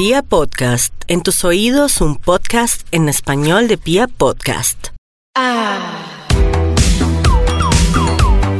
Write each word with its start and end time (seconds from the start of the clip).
Pia 0.00 0.22
Podcast, 0.22 0.94
en 1.08 1.20
tus 1.20 1.44
oídos 1.44 2.00
un 2.00 2.16
podcast 2.16 2.86
en 2.90 3.10
español 3.10 3.68
de 3.68 3.76
Pia 3.76 4.06
Podcast. 4.06 4.86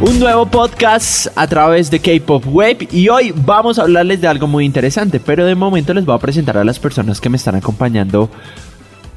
Un 0.02 0.20
nuevo 0.20 0.44
podcast 0.44 1.28
a 1.36 1.46
través 1.46 1.90
de 1.90 1.98
K-Pop 1.98 2.44
Web 2.46 2.88
y 2.92 3.08
hoy 3.08 3.32
vamos 3.34 3.78
a 3.78 3.84
hablarles 3.84 4.20
de 4.20 4.28
algo 4.28 4.48
muy 4.48 4.66
interesante, 4.66 5.18
pero 5.18 5.46
de 5.46 5.54
momento 5.54 5.94
les 5.94 6.04
voy 6.04 6.14
a 6.14 6.18
presentar 6.18 6.58
a 6.58 6.64
las 6.64 6.78
personas 6.78 7.22
que 7.22 7.30
me 7.30 7.38
están 7.38 7.54
acompañando 7.54 8.28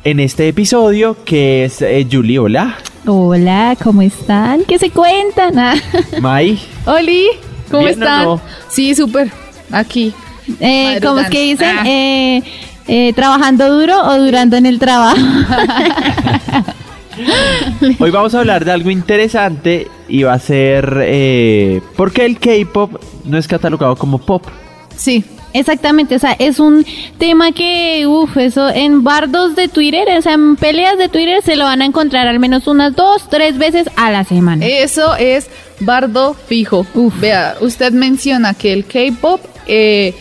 en 0.05 0.21
este 0.21 0.47
episodio, 0.47 1.17
que 1.25 1.65
es 1.65 1.81
eh, 1.81 2.07
Julie, 2.09 2.39
hola, 2.39 2.77
Hola, 3.05 3.75
¿cómo 3.83 4.01
están? 4.01 4.63
¿Qué 4.63 4.79
se 4.79 4.91
cuentan? 4.91 5.59
Ah, 5.59 5.75
Mai, 6.21 6.57
Oli, 6.85 7.27
¿cómo 7.69 7.83
¿Bien 7.83 8.01
o 8.01 8.05
están? 8.05 8.23
no? 8.23 8.41
Sí, 8.69 8.95
súper. 8.95 9.29
Aquí. 9.73 10.13
Eh, 10.59 10.99
¿Cómo 11.01 11.19
es 11.19 11.29
que 11.29 11.41
dicen? 11.41 11.77
Ah. 11.79 11.83
Eh, 11.85 12.43
eh, 12.87 13.13
¿Trabajando 13.13 13.79
duro 13.79 14.01
o 14.01 14.17
durando 14.17 14.57
en 14.57 14.65
el 14.65 14.79
trabajo? 14.79 15.17
hoy 17.99 18.11
vamos 18.11 18.35
a 18.35 18.39
hablar 18.39 18.65
de 18.65 18.71
algo 18.71 18.89
interesante 18.89 19.87
y 20.07 20.23
va 20.23 20.33
a 20.33 20.39
ser 20.39 20.97
eh, 21.01 21.81
por 21.95 22.11
qué 22.11 22.25
el 22.25 22.39
K-Pop 22.39 23.01
no 23.25 23.37
es 23.37 23.47
catalogado 23.47 23.95
como 23.95 24.17
pop. 24.17 24.45
Sí. 24.95 25.23
Exactamente, 25.55 26.15
o 26.15 26.19
sea, 26.19 26.35
es 26.39 26.59
un 26.59 26.83
tema 27.19 27.51
que, 27.51 28.07
uff, 28.07 28.37
eso 28.37 28.69
en 28.69 29.03
bardos 29.03 29.55
de 29.55 29.67
Twitter, 29.67 30.07
o 30.17 30.21
sea, 30.23 30.33
en 30.33 30.55
peleas 30.55 30.97
de 30.97 31.09
Twitter 31.09 31.43
se 31.43 31.55
lo 31.55 31.65
van 31.65 31.83
a 31.83 31.85
encontrar 31.85 32.25
al 32.25 32.39
menos 32.39 32.65
unas 32.65 32.95
dos, 32.95 33.29
tres 33.29 33.59
veces 33.59 33.87
a 33.95 34.09
la 34.09 34.23
semana. 34.23 34.65
Eso 34.65 35.15
es 35.15 35.51
bardo 35.79 36.33
fijo. 36.33 36.87
Vea, 37.21 37.53
usted 37.61 37.91
menciona 37.91 38.55
que 38.55 38.73
el 38.73 38.85
K-pop 38.85 39.41
eh, 39.67 40.15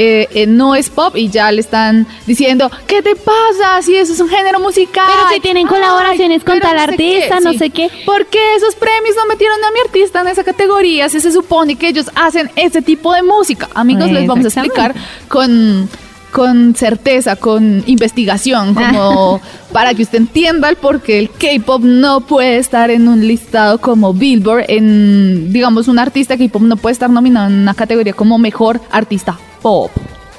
eh, 0.00 0.28
eh, 0.32 0.46
no 0.46 0.76
es 0.76 0.90
pop 0.90 1.16
y 1.16 1.28
ya 1.28 1.50
le 1.50 1.60
están 1.60 2.06
diciendo, 2.24 2.70
¿qué 2.86 3.02
te 3.02 3.16
pasa? 3.16 3.82
Si 3.82 3.96
eso 3.96 4.12
es 4.12 4.20
un 4.20 4.28
género 4.28 4.60
musical. 4.60 5.08
Pero 5.08 5.28
si 5.34 5.40
tienen 5.40 5.66
colaboraciones 5.66 6.44
con 6.44 6.60
tal 6.60 6.78
artista, 6.78 7.40
no 7.40 7.52
sé 7.54 7.70
qué. 7.70 7.90
¿Por 8.06 8.26
qué 8.26 8.54
esos 8.54 8.76
premios 8.76 9.16
no 9.16 9.26
metieron 9.26 9.56
a 9.64 9.72
mi 9.72 9.80
artista 9.80 10.20
en 10.20 10.28
esa 10.28 10.44
categoría? 10.44 11.08
Si 11.08 11.20
se 11.20 11.32
supone 11.32 11.74
que 11.74 11.88
ellos 11.88 12.12
hacen 12.14 12.48
ese 12.54 12.80
tipo 12.80 13.12
de 13.12 13.24
música. 13.24 13.68
Amigos, 13.74 14.08
les 14.12 14.24
vamos 14.24 14.44
a 14.44 14.48
explicar 14.48 14.94
con, 15.26 15.88
con 16.32 16.74
certeza, 16.74 17.36
con 17.36 17.82
investigación, 17.86 18.74
como 18.74 19.40
para 19.72 19.94
que 19.94 20.02
usted 20.02 20.18
entienda 20.18 20.68
el 20.68 20.76
por 20.76 21.00
qué 21.00 21.18
el 21.18 21.30
K-pop 21.30 21.82
no 21.82 22.20
puede 22.20 22.58
estar 22.58 22.90
en 22.90 23.08
un 23.08 23.26
listado 23.26 23.78
como 23.78 24.14
Billboard, 24.14 24.64
en, 24.68 25.52
digamos, 25.52 25.88
un 25.88 25.98
artista 25.98 26.36
K-pop 26.36 26.62
no 26.62 26.76
puede 26.76 26.92
estar 26.92 27.10
nominado 27.10 27.48
en 27.48 27.54
una 27.54 27.74
categoría 27.74 28.12
como 28.12 28.38
mejor 28.38 28.80
artista 28.90 29.38
pop. 29.62 29.90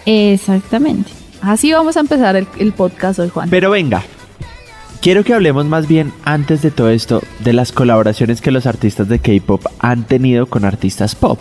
Exactamente. 0.06 1.12
Así 1.42 1.72
vamos 1.72 1.96
a 1.98 2.02
empezar 2.02 2.36
el, 2.36 2.48
el 2.58 2.74
podcast 2.74 3.20
hoy, 3.20 3.30
Juan. 3.30 3.50
Pero 3.50 3.70
venga, 3.72 4.04
quiero 5.02 5.24
que 5.24 5.34
hablemos 5.34 5.66
más 5.66 5.88
bien 5.88 6.12
antes 6.24 6.62
de 6.62 6.72
todo 6.72 6.90
esto 6.90 7.22
de 7.40 7.54
las 7.54 7.72
colaboraciones 7.72 8.42
que 8.42 8.52
los 8.52 8.66
artistas 8.66 9.08
de 9.08 9.20
K-Pop 9.20 9.66
han 9.80 10.04
tenido 10.04 10.48
con 10.48 10.66
artistas 10.66 11.16
pop. 11.16 11.40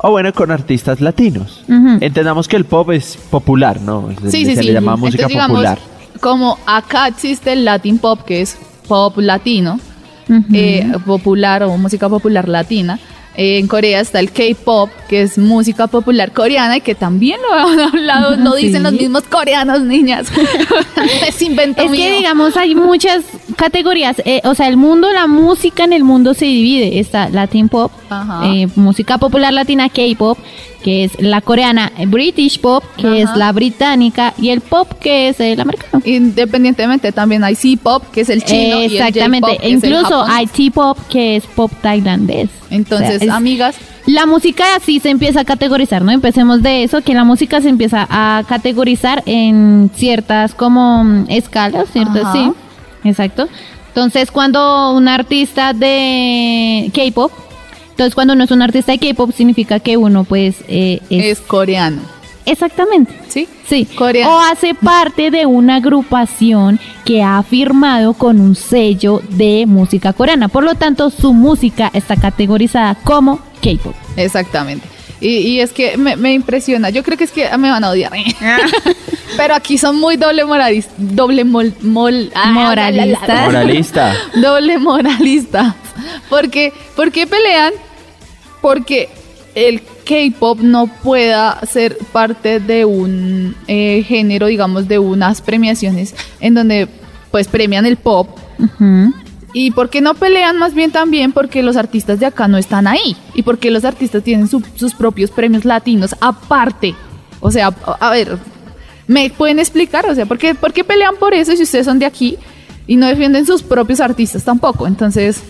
O 0.00 0.10
bueno, 0.10 0.32
con 0.32 0.50
artistas 0.50 1.00
latinos. 1.00 1.64
Entendamos 2.00 2.46
que 2.46 2.56
el 2.56 2.64
pop 2.64 2.90
es 2.92 3.16
popular, 3.30 3.80
¿no? 3.80 4.08
Sí, 4.30 4.44
sí, 4.44 4.54
se 4.54 4.62
sí. 4.62 4.68
le 4.68 4.72
llama 4.74 4.96
música 4.96 5.24
Entonces, 5.24 5.28
digamos, 5.28 5.56
popular. 5.56 5.78
Como 6.20 6.58
acá 6.66 7.08
existe 7.08 7.52
el 7.52 7.64
Latin 7.64 7.98
Pop, 7.98 8.22
que 8.22 8.40
es 8.42 8.56
pop 8.86 9.16
latino, 9.18 9.80
Ujú. 10.28 10.44
eh, 10.52 10.90
popular 11.04 11.62
o 11.64 11.76
música 11.76 12.08
popular 12.08 12.48
latina. 12.48 12.98
Eh, 13.40 13.58
en 13.60 13.68
Corea 13.68 14.00
está 14.00 14.18
el 14.18 14.32
K-pop, 14.32 14.90
que 15.08 15.22
es 15.22 15.38
música 15.38 15.86
popular 15.86 16.32
coreana 16.32 16.78
y 16.78 16.80
que 16.80 16.96
también 16.96 17.38
lo 17.40 17.54
han 17.56 17.78
hablado, 17.94 18.36
no 18.36 18.54
Sí. 18.54 18.66
dicen 18.66 18.82
los 18.82 18.92
mismos 18.92 19.22
coreanos, 19.22 19.80
niñas. 19.82 20.26
es 21.28 21.40
invento 21.42 21.82
Es 21.82 21.90
mío. 21.90 22.00
que 22.02 22.12
digamos 22.16 22.56
hay 22.56 22.74
muchas 22.74 23.22
categorías, 23.56 24.20
eh, 24.24 24.40
o 24.44 24.56
sea, 24.56 24.66
el 24.66 24.76
mundo, 24.76 25.12
la 25.12 25.28
música 25.28 25.84
en 25.84 25.92
el 25.92 26.02
mundo 26.02 26.34
se 26.34 26.46
divide. 26.46 26.98
Está 26.98 27.28
Latin 27.28 27.68
Pop, 27.68 27.92
eh, 28.44 28.66
música 28.74 29.18
popular 29.18 29.52
latina, 29.52 29.88
K-Pop, 29.88 30.36
que 30.82 31.04
es 31.04 31.20
la 31.20 31.40
coreana, 31.40 31.92
eh, 31.98 32.06
British 32.06 32.60
Pop, 32.60 32.84
que 32.96 33.06
Ajá. 33.06 33.16
es 33.18 33.36
la 33.36 33.52
británica, 33.52 34.32
y 34.38 34.50
el 34.50 34.60
pop, 34.60 34.88
que 35.00 35.28
es 35.28 35.40
el 35.40 35.60
americano. 35.60 36.02
Independientemente 36.04 37.12
también 37.12 37.42
hay 37.44 37.54
C-pop, 37.54 38.04
que 38.12 38.20
es 38.22 38.28
el 38.28 38.44
chino, 38.44 38.80
y 38.82 38.84
el 38.86 38.92
Exactamente, 38.92 39.58
e 39.60 39.70
incluso 39.70 40.22
hay 40.24 40.46
T-Pop, 40.46 40.96
que 41.10 41.36
es 41.36 41.44
pop 41.46 41.70
tailandés. 41.82 42.48
Entonces, 42.70 43.16
O 43.16 43.18
sea, 43.18 43.28
es- 43.28 43.30
amigas, 43.32 43.76
La 44.06 44.24
música 44.24 44.64
así 44.74 45.00
se 45.00 45.10
empieza 45.10 45.40
a 45.40 45.44
categorizar, 45.44 46.00
¿no? 46.02 46.10
Empecemos 46.12 46.62
de 46.62 46.82
eso, 46.82 47.02
que 47.02 47.12
la 47.12 47.24
música 47.24 47.60
se 47.60 47.68
empieza 47.68 48.06
a 48.08 48.42
categorizar 48.48 49.22
en 49.26 49.90
ciertas 49.94 50.54
como 50.54 51.04
mm, 51.04 51.26
escalas, 51.28 51.90
¿cierto? 51.92 52.20
Ajá. 52.22 52.32
Sí, 52.32 52.52
exacto. 53.04 53.48
Entonces, 53.88 54.30
cuando 54.30 54.92
un 54.94 55.08
artista 55.08 55.74
de 55.74 56.90
K-pop, 56.94 57.32
entonces 57.98 58.14
cuando 58.14 58.34
uno 58.34 58.44
es 58.44 58.52
un 58.52 58.62
artista 58.62 58.92
de 58.92 58.98
K-pop 59.00 59.32
significa 59.36 59.80
que 59.80 59.96
uno 59.96 60.22
pues 60.22 60.54
eh, 60.68 61.00
es, 61.10 61.24
es 61.24 61.40
coreano, 61.40 62.00
exactamente. 62.46 63.12
¿sí? 63.26 63.48
Sí, 63.68 63.86
Coreano. 63.86 64.36
o 64.36 64.38
hace 64.38 64.72
parte 64.74 65.32
de 65.32 65.46
una 65.46 65.74
agrupación 65.76 66.78
que 67.04 67.24
ha 67.24 67.42
firmado 67.42 68.14
con 68.14 68.40
un 68.40 68.54
sello 68.54 69.20
de 69.30 69.64
música 69.66 70.12
coreana. 70.12 70.46
Por 70.46 70.62
lo 70.62 70.76
tanto, 70.76 71.10
su 71.10 71.34
música 71.34 71.90
está 71.92 72.14
categorizada 72.14 72.94
como 73.02 73.40
K-pop. 73.60 73.94
Exactamente. 74.16 74.86
Y, 75.20 75.38
y 75.38 75.60
es 75.60 75.72
que 75.72 75.96
me, 75.96 76.14
me 76.14 76.32
impresiona. 76.34 76.90
Yo 76.90 77.02
creo 77.02 77.18
que 77.18 77.24
es 77.24 77.32
que 77.32 77.48
me 77.58 77.68
van 77.68 77.82
a 77.82 77.90
odiar. 77.90 78.12
Pero 79.36 79.54
aquí 79.56 79.76
son 79.76 79.98
muy 79.98 80.16
doble 80.16 80.44
moralistas. 80.44 80.94
Doble 80.96 81.44
mol, 81.44 81.74
mol- 81.82 82.30
ah. 82.36 82.52
Moralista. 82.52 84.14
Doble 84.36 84.78
moralistas. 84.78 85.74
Porque, 86.30 86.72
¿Por 86.94 87.10
qué 87.10 87.26
pelean? 87.26 87.72
Porque 88.60 89.08
el 89.54 89.82
K-pop 90.04 90.60
no 90.60 90.86
pueda 90.86 91.60
ser 91.70 91.96
parte 92.12 92.60
de 92.60 92.84
un 92.84 93.56
eh, 93.66 94.04
género, 94.06 94.46
digamos, 94.46 94.88
de 94.88 94.98
unas 94.98 95.40
premiaciones 95.40 96.14
en 96.40 96.54
donde 96.54 96.88
pues 97.30 97.48
premian 97.48 97.86
el 97.86 97.96
pop. 97.96 98.28
¿Y 99.54 99.70
por 99.70 99.88
qué 99.90 100.00
no 100.00 100.14
pelean 100.14 100.58
más 100.58 100.74
bien 100.74 100.90
también? 100.92 101.32
Porque 101.32 101.62
los 101.62 101.76
artistas 101.76 102.20
de 102.20 102.26
acá 102.26 102.48
no 102.48 102.58
están 102.58 102.86
ahí. 102.86 103.16
Y 103.34 103.42
porque 103.42 103.70
los 103.70 103.84
artistas 103.84 104.22
tienen 104.22 104.46
su- 104.48 104.62
sus 104.76 104.94
propios 104.94 105.30
premios 105.30 105.64
latinos 105.64 106.14
aparte. 106.20 106.94
O 107.40 107.50
sea, 107.50 107.68
a, 107.68 108.08
a 108.08 108.10
ver, 108.10 108.36
¿me 109.06 109.30
pueden 109.30 109.58
explicar? 109.58 110.06
O 110.08 110.14
sea, 110.14 110.26
¿por 110.26 110.38
qué, 110.38 110.54
¿por 110.54 110.72
qué 110.72 110.84
pelean 110.84 111.16
por 111.18 111.32
eso 111.34 111.56
si 111.56 111.62
ustedes 111.62 111.86
son 111.86 111.98
de 111.98 112.06
aquí 112.06 112.36
y 112.86 112.96
no 112.96 113.06
defienden 113.06 113.46
sus 113.46 113.62
propios 113.62 114.00
artistas 114.00 114.44
tampoco? 114.44 114.86
Entonces, 114.86 115.42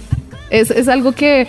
es, 0.51 0.71
es 0.71 0.87
algo 0.89 1.13
que 1.13 1.49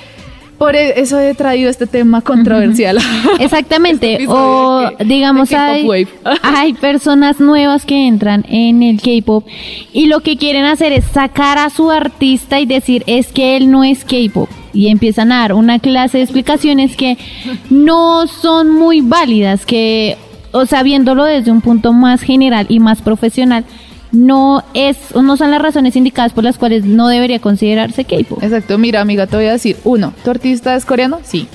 por 0.59 0.75
e- 0.75 0.99
eso 0.99 1.17
he 1.19 1.33
traído 1.33 1.69
este 1.69 1.87
tema 1.87 2.21
controversial. 2.21 2.99
Exactamente. 3.39 4.13
Este 4.13 4.27
o 4.27 4.91
digamos 5.03 5.51
hay, 5.53 5.87
hay 6.43 6.73
personas 6.73 7.39
nuevas 7.39 7.85
que 7.85 8.07
entran 8.07 8.45
en 8.47 8.83
el 8.83 9.01
K-pop 9.01 9.47
y 9.93 10.05
lo 10.05 10.19
que 10.19 10.37
quieren 10.37 10.65
hacer 10.65 10.91
es 10.91 11.05
sacar 11.05 11.57
a 11.57 11.71
su 11.71 11.89
artista 11.89 12.59
y 12.59 12.65
decir 12.65 13.03
es 13.07 13.27
que 13.31 13.57
él 13.57 13.71
no 13.71 13.83
es 13.83 14.03
K-pop 14.03 14.49
y 14.73 14.89
empiezan 14.89 15.31
a 15.31 15.39
dar 15.39 15.53
una 15.53 15.79
clase 15.79 16.19
de 16.19 16.25
explicaciones 16.25 16.95
que 16.95 17.17
no 17.69 18.27
son 18.27 18.69
muy 18.69 19.01
válidas, 19.01 19.65
que 19.65 20.17
o 20.51 20.65
sea, 20.65 20.83
viéndolo 20.83 21.23
desde 21.23 21.51
un 21.51 21.61
punto 21.61 21.93
más 21.93 22.21
general 22.21 22.65
y 22.69 22.79
más 22.79 23.01
profesional, 23.01 23.65
no 24.11 24.63
es 24.73 24.97
no 25.15 25.37
son 25.37 25.51
las 25.51 25.61
razones 25.61 25.95
indicadas 25.95 26.33
por 26.33 26.43
las 26.43 26.57
cuales 26.57 26.83
no 26.85 27.07
debería 27.07 27.39
considerarse 27.39 28.05
K-pop. 28.05 28.41
Exacto, 28.43 28.77
mira 28.77 29.01
amiga, 29.01 29.27
te 29.27 29.35
voy 29.35 29.45
a 29.45 29.51
decir, 29.53 29.77
uno, 29.83 30.13
¿tu 30.23 30.31
artista 30.31 30.75
es 30.75 30.85
coreano? 30.85 31.19
Sí. 31.23 31.47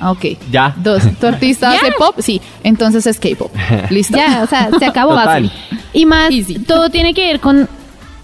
Ah, 0.00 0.12
Ok. 0.12 0.24
Ya. 0.50 0.74
Dos, 0.82 1.02
¿tu 1.20 1.26
artista 1.34 1.70
hace 1.72 1.92
pop? 1.98 2.14
Sí. 2.18 2.40
Entonces 2.62 3.06
es 3.06 3.18
K-pop. 3.18 3.50
Listo. 3.90 4.16
Ya, 4.16 4.42
o 4.42 4.46
sea, 4.46 4.70
se 4.78 4.86
acabó. 4.86 5.10
Total. 5.14 5.50
Y 5.92 6.06
más, 6.06 6.30
Easy. 6.30 6.54
todo 6.60 6.88
tiene 6.90 7.14
que 7.14 7.26
ver 7.26 7.40
con, 7.40 7.68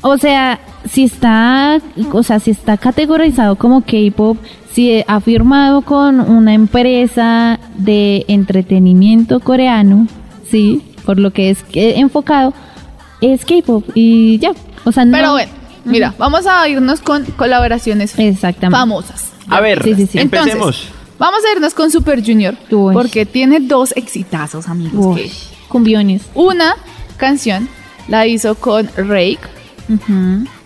o 0.00 0.16
sea, 0.18 0.60
si 0.88 1.04
está, 1.04 1.80
o 2.12 2.22
sea, 2.22 2.38
si 2.40 2.52
está 2.52 2.76
categorizado 2.76 3.56
como 3.56 3.80
K-pop, 3.82 4.38
si 4.72 5.02
ha 5.06 5.20
firmado 5.20 5.82
con 5.82 6.20
una 6.20 6.54
empresa 6.54 7.58
de 7.76 8.24
entretenimiento 8.28 9.40
coreano, 9.40 10.06
sí, 10.50 10.82
por 11.04 11.18
lo 11.18 11.32
que 11.32 11.50
es 11.50 11.62
que- 11.64 11.98
enfocado, 11.98 12.54
es 13.20 13.44
K-pop 13.44 13.84
y 13.94 14.38
ya. 14.38 14.52
O 14.84 14.92
sea, 14.92 15.04
no. 15.04 15.12
Pero 15.16 15.32
bueno, 15.32 15.52
mira, 15.84 16.14
vamos 16.18 16.46
a 16.46 16.68
irnos 16.68 17.00
con 17.00 17.24
colaboraciones 17.24 18.18
Exactamente. 18.18 18.76
famosas. 18.78 19.32
A 19.48 19.60
ver, 19.60 19.82
Sí, 19.82 19.94
sí, 19.94 20.06
sí. 20.06 20.18
empecemos. 20.18 20.88
Vamos 21.18 21.40
a 21.48 21.52
irnos 21.54 21.74
con 21.74 21.90
Super 21.90 22.24
Junior 22.24 22.54
Uy. 22.70 22.92
porque 22.92 23.24
tiene 23.24 23.60
dos 23.60 23.92
exitazos, 23.96 24.68
amigos. 24.68 25.16
Que 25.16 25.30
cumbiones. 25.68 26.22
Una 26.34 26.74
canción 27.16 27.68
la 28.08 28.26
hizo 28.26 28.54
con 28.56 28.88
Rake 28.96 29.38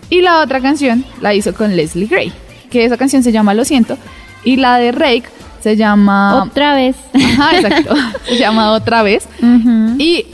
y 0.09 0.21
la 0.21 0.41
otra 0.41 0.59
canción 0.61 1.05
la 1.21 1.33
hizo 1.33 1.53
con 1.53 1.75
Leslie 1.75 2.07
Gray, 2.07 2.31
que 2.71 2.83
esa 2.85 2.97
canción 2.97 3.21
se 3.23 3.31
llama 3.31 3.53
Lo 3.53 3.63
siento 3.65 3.97
y 4.43 4.55
la 4.57 4.77
de 4.77 4.91
Rake 4.91 5.25
se 5.61 5.75
llama 5.75 6.43
Otra 6.43 6.73
vez. 6.75 6.95
Ajá, 7.13 7.57
exacto. 7.59 7.95
se 8.27 8.37
llama 8.37 8.71
Otra 8.71 9.03
vez 9.03 9.27
y 9.97 10.25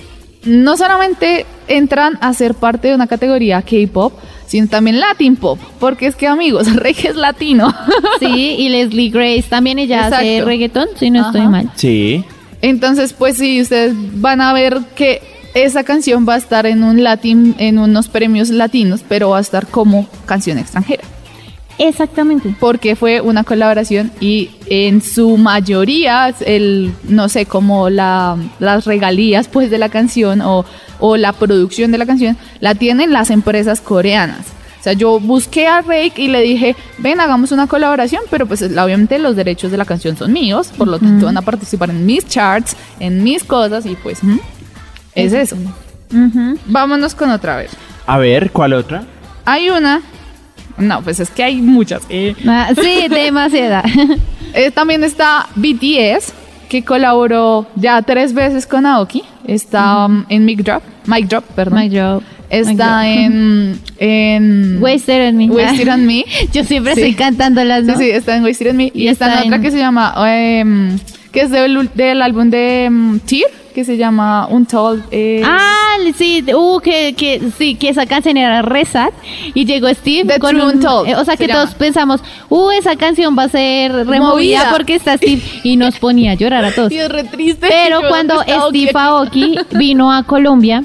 no 0.46 0.78
solamente 0.78 1.46
entran 1.68 2.18
a 2.22 2.34
ser 2.34 2.54
parte 2.54 2.90
de 2.90 2.96
una 2.96 3.08
categoría 3.08 3.62
K-pop, 3.62 4.14
sino 4.46 4.68
también 4.68 5.00
Latin 5.00 5.36
pop, 5.36 5.60
porque 5.80 6.08
es 6.08 6.16
que 6.16 6.28
amigos, 6.28 6.74
reggae 6.76 7.10
es 7.10 7.16
latino. 7.16 7.74
Sí, 8.20 8.56
y 8.58 8.70
Leslie 8.70 9.10
Grace 9.10 9.46
también 9.50 9.78
ella 9.78 10.08
hace 10.08 10.42
reggaetón, 10.44 10.88
si 10.98 11.10
no 11.10 11.26
estoy 11.26 11.48
mal. 11.48 11.70
Sí. 11.76 12.24
Entonces, 12.62 13.14
pues 13.14 13.38
sí, 13.38 13.62
ustedes 13.62 13.94
van 14.22 14.42
a 14.42 14.54
ver 14.54 14.80
que 14.96 15.22
esa 15.54 15.84
canción 15.84 16.26
va 16.28 16.36
a 16.36 16.38
estar 16.38 16.66
en 16.66 16.84
un 16.84 17.04
latin, 17.04 17.56
en 17.58 17.78
unos 17.78 18.08
premios 18.08 18.50
latinos, 18.50 19.02
pero 19.08 19.30
va 19.30 19.38
a 19.38 19.42
estar 19.42 19.68
como 19.68 20.08
canción 20.26 20.58
extranjera, 20.58 21.04
Exactamente. 21.78 22.56
porque 22.60 22.96
fue 22.96 23.22
una 23.22 23.44
colaboración 23.44 24.12
y 24.20 24.52
en 24.68 25.02
su 25.02 25.38
mayoría, 25.38 26.34
el, 26.46 26.94
no 27.08 27.30
sé, 27.30 27.46
como 27.46 27.90
la, 27.90 28.38
las 28.60 28.86
regalías 28.86 29.48
pues 29.48 29.70
de 29.70 29.78
la 29.78 29.90
canción 29.90 30.42
o, 30.42 30.66
o 31.00 31.18
la 31.18 31.34
producción 31.34 31.92
de 31.92 31.98
la 31.98 32.06
canción, 32.06 32.38
la 32.60 32.76
tienen 32.76 33.12
las 33.14 33.30
empresas 33.30 33.82
coreanas. 33.82 34.40
O 34.80 34.84
sea, 34.86 34.94
yo 34.94 35.20
busqué 35.20 35.66
a 35.68 35.82
Rake 35.82 36.14
y 36.22 36.28
le 36.28 36.42
dije, 36.42 36.76
ven, 37.00 37.20
hagamos 37.20 37.52
una 37.52 37.66
colaboración, 37.66 38.22
pero 38.30 38.46
pues 38.46 38.62
obviamente 38.62 39.18
los 39.18 39.36
derechos 39.36 39.72
de 39.72 39.78
la 39.78 39.86
canción 39.86 40.16
son 40.16 40.32
míos, 40.32 40.72
por 40.78 40.88
lo 40.88 41.00
tanto 41.00 41.26
van 41.26 41.38
a 41.38 41.42
participar 41.42 41.90
en 41.90 42.06
mis 42.06 42.28
charts, 42.28 42.76
en 43.00 43.24
mis 43.24 43.44
cosas 43.44 43.86
y 43.88 43.96
pues 43.96 44.22
ujú, 44.22 44.40
es 45.16 45.34
eso. 45.34 45.56
Ujú. 46.14 46.60
Vámonos 46.68 47.16
con 47.16 47.32
otra 47.32 47.58
vez. 47.58 47.72
A 48.06 48.20
ver, 48.20 48.52
¿cuál 48.52 48.74
otra? 48.74 49.04
Hay 49.44 49.70
una, 49.72 50.02
no, 50.78 51.02
pues 51.02 51.20
es 51.20 51.32
que 51.32 51.44
hay 51.44 51.56
muchas. 51.62 52.04
Eh, 52.10 52.36
Ah, 52.48 52.70
sí, 52.80 53.08
demasiada. 53.10 53.84
eh, 54.54 54.70
también 54.70 55.04
está 55.04 55.48
BTS, 55.56 56.32
que 56.70 56.84
colaboró 56.84 57.66
ya 57.76 58.02
tres 58.02 58.34
veces 58.34 58.66
con 58.68 58.86
Aoki. 58.86 59.24
Está 59.46 60.06
um, 60.06 60.26
en 60.30 60.46
Mic 60.46 60.60
Drop, 60.64 60.84
Mic 61.06 61.28
Drop, 61.28 61.44
perdón. 61.56 61.80
My 61.80 61.90
job. 61.96 62.24
Está 62.50 63.08
en, 63.10 63.80
en 63.98 64.78
Wasted 64.82 65.30
on 65.30 65.38
Me. 65.38 65.50
Wasted 65.50 65.92
on 65.92 66.06
Me. 66.06 66.24
Yo 66.54 66.64
siempre 66.64 66.94
Sí. 66.94 67.02
estoy 67.02 67.16
cantando 67.16 67.64
las 67.64 67.82
Sí, 67.86 67.92
¿no? 67.92 67.98
sí, 67.98 68.10
está 68.12 68.36
en 68.36 68.44
Wasted 68.44 68.70
on 68.72 68.78
Me. 68.78 68.92
Y, 68.94 69.04
Y 69.04 69.08
está, 69.08 69.28
está 69.28 69.40
en 69.42 69.48
otra 69.48 69.56
en- 69.58 69.62
que 69.64 69.72
se 69.72 69.78
llama, 69.80 70.14
em, 70.28 70.98
que 71.32 71.42
es 71.42 71.50
del, 71.50 71.90
del 71.96 72.22
álbum 72.22 72.50
de 72.50 72.86
em, 72.86 73.20
Tear, 73.20 73.50
que 73.76 73.86
se 73.86 73.98
llama 73.98 74.48
Untold. 74.50 75.04
eh, 75.12 75.42
Ah, 75.46 75.98
sí, 76.18 76.44
uh, 76.54 76.80
que, 76.80 77.14
que 77.14 77.42
sí, 77.58 77.76
que 77.76 77.90
esa 77.90 78.06
canción 78.08 78.38
era 78.38 78.62
re 78.64 78.86
sad 78.86 79.10
y 79.54 79.66
llegó 79.66 79.88
Steve 79.90 80.34
The 80.34 80.40
con 80.40 80.56
un, 80.56 80.76
Untold, 80.78 81.10
eh, 81.10 81.16
o 81.16 81.24
sea 81.26 81.36
se 81.38 81.46
que 81.46 81.52
todos 81.54 81.66
llama. 81.70 81.78
pensamos, 81.78 82.22
uh, 82.50 82.72
esa 82.72 82.96
canción 82.96 83.36
va 83.38 83.44
a 83.44 83.50
ser 83.50 83.92
removida 83.92 84.20
Movida. 84.64 84.72
porque 84.72 84.96
está 84.96 85.18
Steve 85.18 85.42
y 85.64 85.76
nos 85.78 86.00
ponía 86.00 86.32
a 86.32 86.36
llorar 86.36 86.66
a 86.66 86.72
todos. 86.72 86.92
y 86.94 86.98
es 86.98 87.10
re 87.10 87.26
triste. 87.26 87.68
Pero 87.70 88.02
Yo, 88.02 88.08
cuando 88.10 88.42
Steve. 88.42 88.92
Aoki 88.96 89.56
vino 89.74 90.12
a 90.12 90.24
Colombia, 90.24 90.84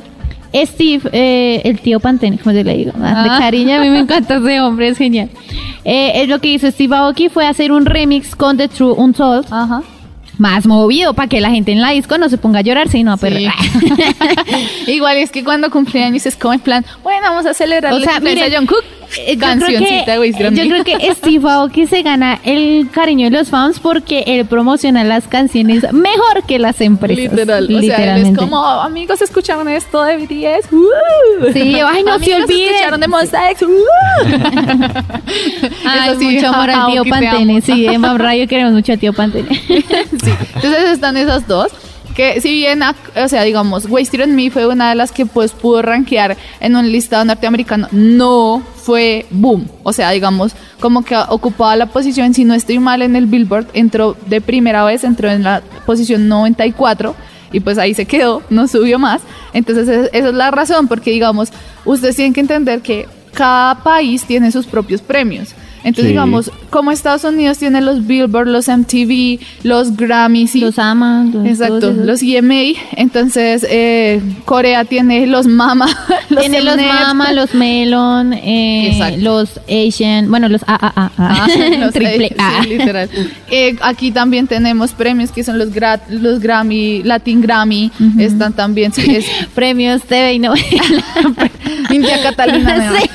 Steve, 0.53 1.09
eh, 1.13 1.63
el 1.65 1.79
tío 1.81 2.01
Pantene, 2.01 2.37
como 2.39 2.53
yo 2.55 2.65
le 2.65 2.77
digo, 2.77 2.93
ah, 3.01 3.23
de 3.23 3.31
Ah. 3.31 3.37
cariño, 3.39 3.77
a 3.77 3.81
mí 3.81 3.89
me 3.89 3.99
encanta 4.01 4.37
ese 4.37 4.61
hombre, 4.61 4.89
es 4.89 4.99
genial. 4.99 5.31
Eh, 5.85 6.13
es 6.23 6.29
lo 6.29 6.41
que 6.41 6.49
hizo 6.49 6.71
Steve 6.71 6.95
Aoki 6.97 7.29
fue 7.29 7.47
hacer 7.47 7.71
un 7.73 7.87
remix 7.87 8.35
con 8.37 8.57
The 8.57 8.69
True 8.69 8.93
Untold, 8.97 9.47
Ajá. 9.51 9.83
Más 10.41 10.67
movido, 10.67 11.15
para 11.15 11.29
que 11.29 11.41
la 11.41 11.51
gente 11.51 11.73
en 11.73 11.81
la 11.81 11.91
disco 11.91 12.19
no 12.19 12.29
se 12.29 12.39
ponga 12.39 12.61
a 12.61 12.63
llorar, 12.63 12.89
sino 12.89 13.13
a 13.13 13.17
perder. 13.17 13.53
Igual 14.87 15.19
es 15.19 15.31
que 15.31 15.45
cuando 15.45 15.71
cumpleaños 15.71 16.27
es 16.27 16.37
como 16.37 16.55
en 16.55 16.61
plan, 16.61 16.85
bueno, 17.03 17.21
vamos 17.23 17.47
a 17.47 17.55
celebrar 17.55 17.93
O 17.93 18.01
sea, 18.01 18.19
miren, 18.21 18.53
a 18.53 18.57
Jungkook. 18.57 18.85
Eh, 19.19 19.37
yo 19.37 19.67
creo 19.67 19.79
que, 19.79 20.55
yo 20.55 20.63
creo 20.69 20.85
que 20.85 21.15
Steve 21.15 21.51
Aoki 21.51 21.87
se 21.87 22.03
gana 22.03 22.39
el 22.45 22.89
cariño 22.93 23.31
de 23.31 23.39
los 23.39 23.49
fans 23.49 23.81
porque 23.81 24.23
él 24.27 24.47
promociona 24.47 25.03
las 25.05 25.27
canciones 25.27 25.93
mejor 25.93 26.45
que 26.47 26.59
las 26.59 26.81
empresas. 26.81 27.19
Literal, 27.19 27.65
o 27.65 27.81
sea, 27.81 28.17
él 28.17 28.27
es 28.27 28.39
como, 28.39 28.65
amigos, 28.65 29.21
¿escucharon 29.23 29.69
esto 29.69 30.03
de 30.05 30.17
BTS? 30.17 30.73
¡Uh! 30.73 31.53
Sí, 31.53 31.77
ay, 31.85 32.05
no 32.05 32.19
se 32.19 32.35
olviden. 32.35 32.75
¿escucharon 32.75 33.01
de 33.01 33.09
Monsta 33.09 33.51
X? 33.51 33.63
¡Uh! 33.63 33.85
Ay, 35.87 36.17
sí, 36.19 36.25
mucho 36.27 36.49
amor 36.49 36.71
al 36.71 36.93
tío 36.93 37.05
Pantene. 37.05 37.61
Sí, 37.61 37.87
en 37.87 38.01
Mam 38.01 38.19
Radio 38.19 38.47
queremos 38.47 38.73
mucho 38.73 38.93
al 38.93 38.99
tío 38.99 39.13
Pantene. 39.13 39.49
Sí. 39.71 40.33
Entonces 40.57 40.91
están 40.91 41.17
esas 41.17 41.47
dos. 41.47 41.73
Que 42.15 42.41
si 42.41 42.51
bien, 42.53 42.81
o 42.83 43.29
sea, 43.29 43.43
digamos, 43.45 43.87
Wasted 43.89 44.23
on 44.25 44.35
Me 44.35 44.51
fue 44.51 44.67
una 44.67 44.91
de 44.91 44.95
las 44.97 45.13
que 45.13 45.27
pues 45.27 45.53
pudo 45.53 45.81
rankear 45.81 46.37
en 46.61 46.75
un 46.77 46.91
listado 46.91 47.25
norteamericano, 47.25 47.87
no 47.93 48.63
fue 48.77 49.27
boom. 49.31 49.69
O 49.85 49.93
sea, 49.93 50.11
digamos, 50.11 50.53
como 50.81 51.05
que 51.05 51.17
ocupaba 51.17 51.77
la 51.77 51.87
posición, 51.87 52.35
si 52.35 52.45
no 52.45 52.55
estoy 52.55 52.79
mal 52.79 53.03
en 53.03 53.15
el 53.17 53.27
Billboard, 53.27 53.69
entró 53.75 54.17
de 54.27 54.41
primera 54.41 54.85
vez, 54.85 55.05
entró 55.05 55.31
en 55.31 55.45
la 55.45 55.63
posición 55.87 56.29
94 56.29 57.15
y 57.53 57.61
pues 57.61 57.79
ahí 57.79 57.95
se 57.95 58.07
quedó, 58.07 58.43
no 58.51 58.67
subió 58.67 58.99
más. 58.99 59.23
Entonces 59.53 59.89
es- 59.89 60.11
esa 60.13 60.29
es 60.29 60.35
la 60.35 60.51
razón, 60.51 60.89
porque 60.89 61.11
digamos, 61.13 61.51
ustedes 61.85 62.17
tienen 62.17 62.33
que 62.35 62.41
entender 62.41 62.81
que 62.81 63.07
cada 63.33 63.77
país 63.83 64.25
tiene 64.25 64.51
sus 64.51 64.67
propios 64.67 65.01
premios. 65.01 65.51
Entonces, 65.83 66.05
Sí. 66.05 66.09
digamos, 66.09 66.51
como 66.71 66.91
Estados 66.93 67.25
Unidos 67.25 67.59
tiene 67.59 67.81
los 67.81 68.07
Billboard, 68.07 68.49
los 68.49 68.69
MTV, 68.69 69.39
los 69.63 69.97
Grammys, 69.97 70.55
y- 70.57 70.61
Los 70.61 70.79
ama. 70.79 71.27
los- 71.33 71.47
exacto, 71.47 71.91
los 71.93 72.23
EMA. 72.23 72.79
Entonces, 72.97 73.67
eh, 73.69 74.21
Corea 74.45 74.85
tiene 74.85 75.27
los 75.27 75.47
Mama, 75.47 75.87
los 76.29 76.41
Tiene 76.41 76.61
los. 76.63 76.77
Mama, 76.77 77.33
los 77.33 77.55
Melon, 77.55 78.33
eh, 78.35 79.17
los 79.19 79.59
Asian, 79.69 80.29
bueno, 80.31 80.49
los 80.49 80.63
AAA, 80.67 81.11
Ah, 81.19 81.47
los- 81.79 81.93
triple 81.95 82.35
A. 82.39 82.63
sí, 82.63 82.69
literal. 82.69 83.09
Eh, 83.51 83.77
aquí 83.83 84.11
también 84.11 84.47
tenemos 84.47 84.93
premios 84.93 85.31
que 85.33 85.43
son 85.45 85.59
los, 85.59 85.71
gra- 85.73 86.01
los 86.09 86.41
Grammy, 86.41 87.03
Latin 87.03 87.41
Grammy. 87.41 87.91
Están 88.19 88.53
también, 88.53 88.93
sí, 88.93 89.17
es 89.17 89.27
Premios 89.55 90.03
TV 90.03 90.35
y 90.35 90.39
novela. 90.39 90.65
India 91.91 92.23
Catalina. 92.23 92.93
Sí. 92.99 93.11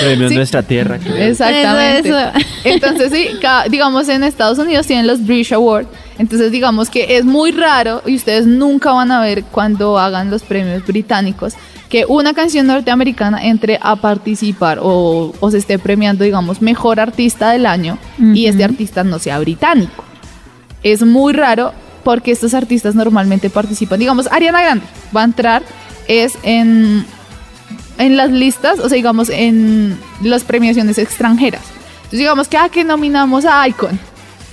Premios 0.00 0.30
Sí. 0.30 0.36
Nuestra 0.36 0.62
Tierra. 0.62 0.98
creo. 0.98 1.16
Exactamente. 1.16 2.08
Eso, 2.08 2.18
eso. 2.18 2.46
Entonces, 2.64 3.12
sí, 3.12 3.28
digamos 3.70 4.08
en 4.08 4.24
Estados 4.24 4.58
Unidos 4.58 4.86
tienen 4.86 5.06
los 5.06 5.24
British 5.24 5.52
Award. 5.52 5.86
Entonces, 6.18 6.52
digamos 6.52 6.90
que 6.90 7.16
es 7.16 7.24
muy 7.24 7.50
raro 7.52 8.02
y 8.06 8.16
ustedes 8.16 8.46
nunca 8.46 8.92
van 8.92 9.10
a 9.10 9.20
ver 9.20 9.44
cuando 9.44 9.98
hagan 9.98 10.30
los 10.30 10.42
premios 10.42 10.86
británicos 10.86 11.54
que 11.88 12.06
una 12.06 12.34
canción 12.34 12.66
norteamericana 12.66 13.44
entre 13.44 13.78
a 13.80 13.96
participar 13.96 14.78
o, 14.82 15.32
o 15.38 15.50
se 15.50 15.58
esté 15.58 15.78
premiando, 15.78 16.24
digamos, 16.24 16.60
mejor 16.60 16.98
artista 16.98 17.50
del 17.50 17.66
año 17.66 17.98
y 18.18 18.46
este 18.46 18.64
artista 18.64 19.04
no 19.04 19.18
sea 19.18 19.38
británico. 19.38 20.04
Es 20.82 21.02
muy 21.02 21.32
raro 21.32 21.72
porque 22.02 22.32
estos 22.32 22.54
artistas 22.54 22.94
normalmente 22.94 23.50
participan. 23.50 23.98
Digamos, 23.98 24.30
Ariana 24.30 24.62
Grande 24.62 24.84
va 25.14 25.22
a 25.22 25.24
entrar 25.24 25.62
es 26.08 26.36
en 26.42 27.04
en 27.98 28.16
las 28.16 28.30
listas, 28.30 28.78
o 28.78 28.88
sea, 28.88 28.96
digamos, 28.96 29.28
en 29.28 29.98
las 30.22 30.44
premiaciones 30.44 30.98
extranjeras. 30.98 31.62
Entonces, 31.96 32.18
digamos 32.18 32.48
que, 32.48 32.56
ah, 32.56 32.68
que 32.68 32.84
nominamos 32.84 33.44
a 33.44 33.66
Icon. 33.68 33.98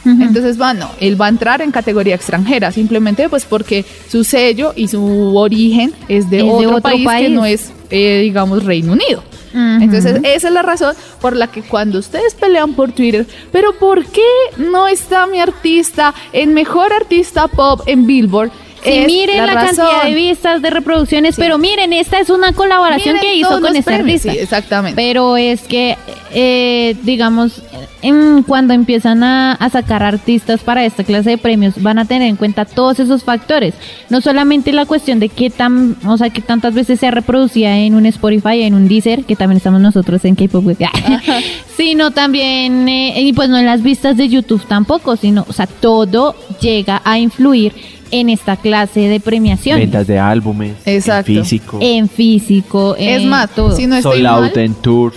Entonces, 0.03 0.57
bueno, 0.57 0.89
él 0.99 1.19
va 1.19 1.27
a 1.27 1.29
entrar 1.29 1.61
en 1.61 1.71
categoría 1.71 2.15
extranjera, 2.15 2.71
simplemente 2.71 3.29
pues 3.29 3.45
porque 3.45 3.85
su 4.09 4.23
sello 4.23 4.73
y 4.75 4.87
su 4.87 5.37
origen 5.37 5.93
es 6.07 6.27
de, 6.27 6.39
Es 6.39 6.43
de 6.43 6.49
otro, 6.49 6.69
otro 6.69 6.81
país, 6.81 7.01
que 7.01 7.05
país. 7.05 7.29
no 7.29 7.45
es, 7.45 7.71
eh, 7.91 8.21
digamos, 8.23 8.63
Reino 8.65 8.93
Unido. 8.93 9.23
Entonces, 9.53 10.21
esa 10.23 10.47
es 10.47 10.53
la 10.53 10.61
razón 10.61 10.95
por 11.19 11.35
la 11.35 11.47
que 11.47 11.61
cuando 11.61 11.99
ustedes 11.99 12.33
pelean 12.35 12.73
por 12.73 12.93
Twitter, 12.93 13.27
pero 13.51 13.73
¿por 13.77 14.05
qué 14.05 14.21
no 14.57 14.87
está 14.87 15.27
mi 15.27 15.41
artista 15.41 16.13
en 16.31 16.53
mejor 16.53 16.93
artista 16.93 17.47
pop 17.49 17.81
en 17.85 18.07
Billboard? 18.07 18.49
Sí, 18.83 19.03
miren 19.05 19.45
la, 19.45 19.53
cantidad 19.53 20.03
de 20.05 20.13
vistas, 20.15 20.61
de 20.61 20.69
reproducciones, 20.69 21.35
Sí. 21.35 21.41
pero 21.41 21.57
miren, 21.57 21.93
esta 21.93 22.19
es 22.19 22.29
una 22.29 22.53
colaboración 22.53 23.15
Miren 23.15 23.29
que 23.29 23.35
hizo 23.37 23.61
con 23.61 23.75
este 23.75 23.93
artista. 23.93 24.31
sí, 24.31 24.37
exactamente. 24.39 24.95
Pero 25.01 25.37
es 25.37 25.61
que, 25.61 25.97
eh, 26.33 26.95
digamos, 27.03 27.61
en- 28.01 28.41
cuando 28.43 28.73
empiezan 28.73 29.23
a, 29.23 29.53
a 29.53 29.69
sacar 29.69 30.01
artistas 30.01 30.61
para 30.61 30.83
esta 30.85 31.03
clase 31.03 31.31
de 31.31 31.37
premios, 31.37 31.81
van 31.81 31.99
a 31.99 32.05
tener 32.05 32.27
en 32.27 32.35
cuenta 32.37 32.65
todos 32.65 32.99
esos 32.99 33.23
factores. 33.23 33.75
No 34.09 34.19
solamente 34.21 34.71
la 34.73 34.85
cuestión 34.85 35.19
de 35.19 35.29
qué 35.29 35.49
tan, 35.51 35.95
o 36.07 36.17
sea, 36.17 36.29
que 36.31 36.41
tantas 36.41 36.73
veces 36.73 36.99
se 36.99 37.11
reproducía 37.11 37.77
en 37.77 37.93
un 37.95 38.05
Spotify, 38.07 38.63
en 38.63 38.73
un 38.73 38.87
Deezer, 38.87 39.23
que 39.25 39.35
también 39.35 39.57
estamos 39.57 39.79
nosotros 39.81 40.25
en 40.25 40.35
K-Pop, 40.35 40.65
sino 41.77 42.11
también, 42.11 42.87
eh, 42.87 43.21
y 43.21 43.33
pues 43.33 43.49
no 43.49 43.57
en 43.57 43.65
las 43.65 43.83
vistas 43.83 44.17
de 44.17 44.27
YouTube 44.29 44.65
tampoco, 44.67 45.15
sino, 45.15 45.45
o 45.47 45.53
sea, 45.53 45.67
todo 45.67 46.35
llega 46.61 47.01
a 47.03 47.19
influir 47.19 47.73
en 48.11 48.29
esta 48.29 48.57
clase 48.57 49.01
de 49.01 49.19
premiación. 49.19 49.79
Ventas 49.79 50.05
de 50.07 50.19
álbumes. 50.19 50.75
en 50.85 50.95
Exacto. 50.95 51.25
físico. 51.31 51.79
En 51.81 52.09
físico, 52.09 52.95
Es 52.97 53.21
en 53.23 53.29
más, 53.29 53.49
todo. 53.49 53.75
si 53.75 53.87
no 53.87 53.95
estoy 53.95 54.19
sold 54.19 54.23
mal, 54.23 54.43
out 54.45 54.57
en 54.57 54.73
tours. 54.75 55.15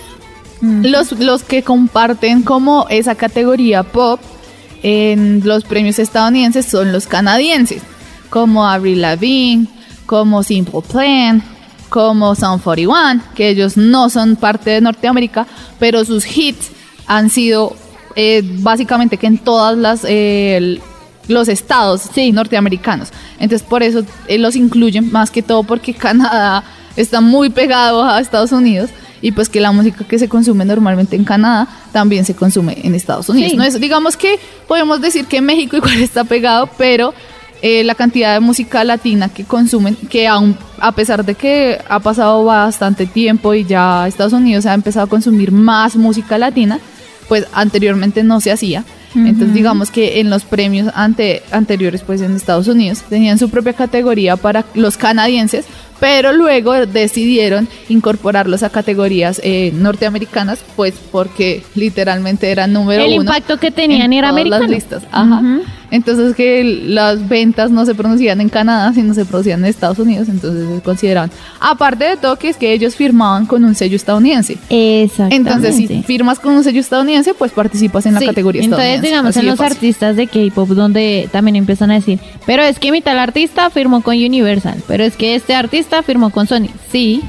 los, 0.61 1.13
los 1.13 1.43
que 1.43 1.63
comparten 1.63 2.43
como 2.43 2.87
esa 2.89 3.15
categoría 3.15 3.83
pop 3.83 4.21
en 4.83 5.41
los 5.45 5.65
premios 5.65 5.99
estadounidenses 5.99 6.67
son 6.67 6.93
los 6.93 7.07
canadienses, 7.07 7.83
como 8.31 8.67
Avril 8.67 9.01
Lavigne, 9.01 9.67
como 10.07 10.43
Simple 10.43 10.81
Plan, 10.91 11.43
como 11.89 12.35
Sound 12.35 12.63
41, 12.63 13.23
que 13.35 13.49
ellos 13.49 13.77
no 13.77 14.11
son 14.11 14.37
parte 14.37 14.71
de 14.71 14.81
Norteamérica, 14.81 15.47
pero 15.79 16.05
sus 16.05 16.25
hits 16.37 16.71
han 17.07 17.31
sido 17.31 17.75
eh, 18.17 18.43
básicamente 18.61 19.17
que 19.17 19.27
en 19.27 19.39
todas 19.39 19.77
las 19.79 20.05
eh, 20.07 20.79
los 21.29 21.49
estados 21.49 22.03
Sí. 22.15 22.33
norteamericanos. 22.33 23.09
Entonces 23.39 23.67
por 23.67 23.83
eso 23.83 24.03
eh, 24.29 24.39
los 24.39 24.57
incluyen 24.57 25.11
más 25.13 25.31
que 25.31 25.43
todo 25.43 25.63
porque 25.63 25.95
Canadá 26.07 26.65
está 26.97 27.21
muy 27.21 27.51
pegado 27.51 28.05
a 28.05 28.21
Estados 28.21 28.53
Unidos 28.53 28.91
y 29.23 29.33
pues 29.33 29.49
que 29.49 29.61
la 29.61 29.73
música 29.73 30.05
que 30.05 30.19
se 30.19 30.29
consume 30.29 30.65
normalmente 30.65 31.17
en 31.17 31.25
Canadá 31.25 31.67
también 31.93 32.25
se 32.25 32.35
consume 32.35 32.77
en 32.83 32.95
Estados 32.95 33.29
Unidos. 33.29 33.53
Sí. 33.53 33.57
No 33.57 33.65
es, 33.65 33.81
digamos 33.81 34.17
que 34.17 34.39
podemos 34.69 35.01
decir 35.01 35.25
que 35.27 35.41
México 35.41 35.77
igual 35.79 36.03
está 36.03 36.25
pegado, 36.25 36.69
pero 36.77 37.15
eh, 37.63 37.83
la 37.85 37.95
cantidad 37.95 38.35
de 38.35 38.41
música 38.41 38.85
latina 38.85 39.31
que 39.31 39.45
consumen, 39.45 39.97
que 39.97 40.29
aún 40.29 40.59
a 40.79 40.93
pesar 40.93 41.25
de 41.25 41.35
que 41.35 41.81
ha 41.89 41.99
pasado 42.01 42.45
bastante 42.45 43.07
tiempo 43.07 43.55
y 43.55 43.65
ya 43.65 44.07
Estados 44.07 44.35
Unidos 44.35 44.67
ha 44.67 44.75
empezado 44.75 45.07
a 45.07 45.09
consumir 45.09 45.51
más 45.53 45.97
música 45.97 46.37
latina, 46.37 46.79
pues 47.27 47.47
anteriormente 47.55 48.23
no 48.23 48.41
se 48.43 48.53
hacía. 48.53 48.85
Entonces 49.15 49.55
digamos 49.55 49.91
que 49.91 50.21
en 50.21 50.29
los 50.29 50.45
premios 50.45 50.91
ante, 50.95 51.43
anteriores 51.53 52.03
pues 52.03 52.21
en 52.21 52.35
Estados 52.35 52.67
Unidos 52.69 53.03
tenían 53.09 53.39
su 53.39 53.49
propia 53.49 53.73
categoría 53.73 54.37
para 54.37 54.65
los 54.75 54.97
canadienses, 54.97 55.67
pero 56.05 56.35
luego 56.35 56.75
decidieron 56.85 57.67
incorporarlos 57.89 58.63
a 58.63 58.69
categorías 58.69 59.41
eh, 59.43 59.73
norteamericanas 59.75 60.63
pues 60.77 60.93
porque 61.11 61.63
literalmente 61.75 62.51
era 62.51 62.67
número 62.67 63.03
El 63.03 63.13
uno 63.13 63.23
impacto 63.23 63.57
que 63.57 63.71
tenían 63.71 64.13
en 64.13 64.19
era 64.19 64.29
todas 64.29 64.49
las 64.61 64.69
listas. 64.69 65.03
Ajá. 65.11 65.41
Entonces 65.91 66.35
que 66.35 66.65
las 66.65 67.29
ventas 67.29 67.71
no 67.71 67.87
se 67.87 67.95
producían 67.95 68.41
en 68.41 68.49
Canadá, 68.49 68.93
sino 68.93 69.15
se 69.15 69.25
producían 69.25 69.61
en 69.61 69.67
Estados 69.67 69.99
Unidos, 70.01 70.29
entonces 70.29 70.67
se 70.77 70.83
consideraban. 70.83 71.31
Aparte 71.61 72.05
de 72.05 72.17
todo 72.17 72.37
que 72.37 72.49
es 72.49 72.57
que 72.57 72.73
ellos 72.73 72.97
firmaban 72.97 73.47
con 73.47 73.65
un 73.65 73.75
sello 73.77 73.95
estadounidense. 73.95 74.59
Exactamente. 74.69 75.37
Entonces, 75.37 75.77
si 75.77 76.03
firmas 76.03 76.41
con 76.41 76.55
un 76.55 76.65
sello 76.65 76.81
estadounidense, 76.81 77.33
pues 77.35 77.53
participas 77.53 78.07
en 78.07 78.15
la 78.15 78.21
Sí, 78.21 78.27
categoría 78.27 78.63
Entonces, 78.65 78.87
estadounidense. 78.87 79.09
digamos, 79.09 79.31
Así 79.37 79.41
en 79.41 79.47
los 79.47 79.57
fácil. 79.59 79.73
artistas 79.77 80.17
de 80.17 80.27
K-pop, 80.27 80.69
donde 80.71 81.29
también 81.31 81.55
empiezan 81.57 81.93
a 81.93 81.95
decir, 81.95 82.19
pero 82.45 82.63
es 82.65 82.79
que 82.81 82.91
mi 82.91 83.01
tal 83.01 83.19
artista 83.21 83.71
firmó 83.71 84.03
con 84.03 84.17
Universal, 84.17 84.83
pero 84.89 85.05
es 85.05 85.17
que 85.17 85.37
este 85.37 85.55
artista 85.55 85.94
firmó 86.03 86.31
con 86.31 86.47
Sony. 86.47 86.69
Sí, 86.91 87.23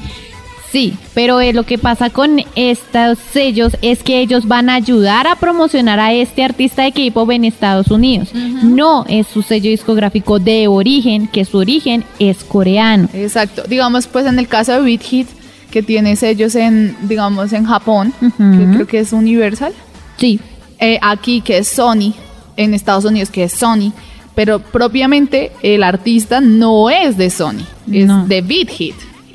sí, 0.70 0.94
pero 1.14 1.40
eh, 1.40 1.52
lo 1.52 1.64
que 1.64 1.78
pasa 1.78 2.10
con 2.10 2.42
estos 2.54 3.18
sellos 3.32 3.76
es 3.82 4.02
que 4.02 4.20
ellos 4.20 4.46
van 4.46 4.68
a 4.68 4.74
ayudar 4.74 5.26
a 5.26 5.36
promocionar 5.36 5.98
a 6.00 6.12
este 6.12 6.44
artista 6.44 6.82
de 6.82 6.92
K-pop 6.92 7.30
en 7.30 7.44
Estados 7.44 7.90
Unidos. 7.90 8.30
No 8.34 9.04
es 9.08 9.26
su 9.26 9.42
sello 9.42 9.70
discográfico 9.70 10.38
de 10.38 10.68
origen, 10.68 11.28
que 11.28 11.44
su 11.44 11.58
origen 11.58 12.04
es 12.18 12.44
coreano. 12.44 13.08
Exacto. 13.12 13.62
Digamos, 13.68 14.06
pues 14.06 14.26
en 14.26 14.38
el 14.38 14.48
caso 14.48 14.72
de 14.72 14.80
Beat 14.80 15.02
Hit, 15.02 15.28
que 15.70 15.82
tiene 15.82 16.16
sellos 16.16 16.54
en, 16.54 16.96
digamos, 17.02 17.52
en 17.52 17.64
Japón, 17.64 18.12
que 18.20 18.74
creo 18.74 18.86
que 18.86 19.00
es 19.00 19.12
Universal. 19.12 19.72
Sí, 20.16 20.40
eh, 20.78 20.98
aquí 21.02 21.40
que 21.40 21.58
es 21.58 21.68
Sony, 21.68 22.14
en 22.56 22.74
Estados 22.74 23.04
Unidos 23.04 23.30
que 23.30 23.44
es 23.44 23.52
Sony, 23.52 23.92
pero 24.34 24.58
propiamente 24.58 25.52
el 25.62 25.82
artista 25.82 26.40
no 26.40 26.90
es 26.90 27.16
de 27.16 27.30
Sony, 27.30 27.64
es 27.92 28.06
No. 28.06 28.26
de 28.26 28.40
Beat 28.42 28.68
Hit, 28.70 28.94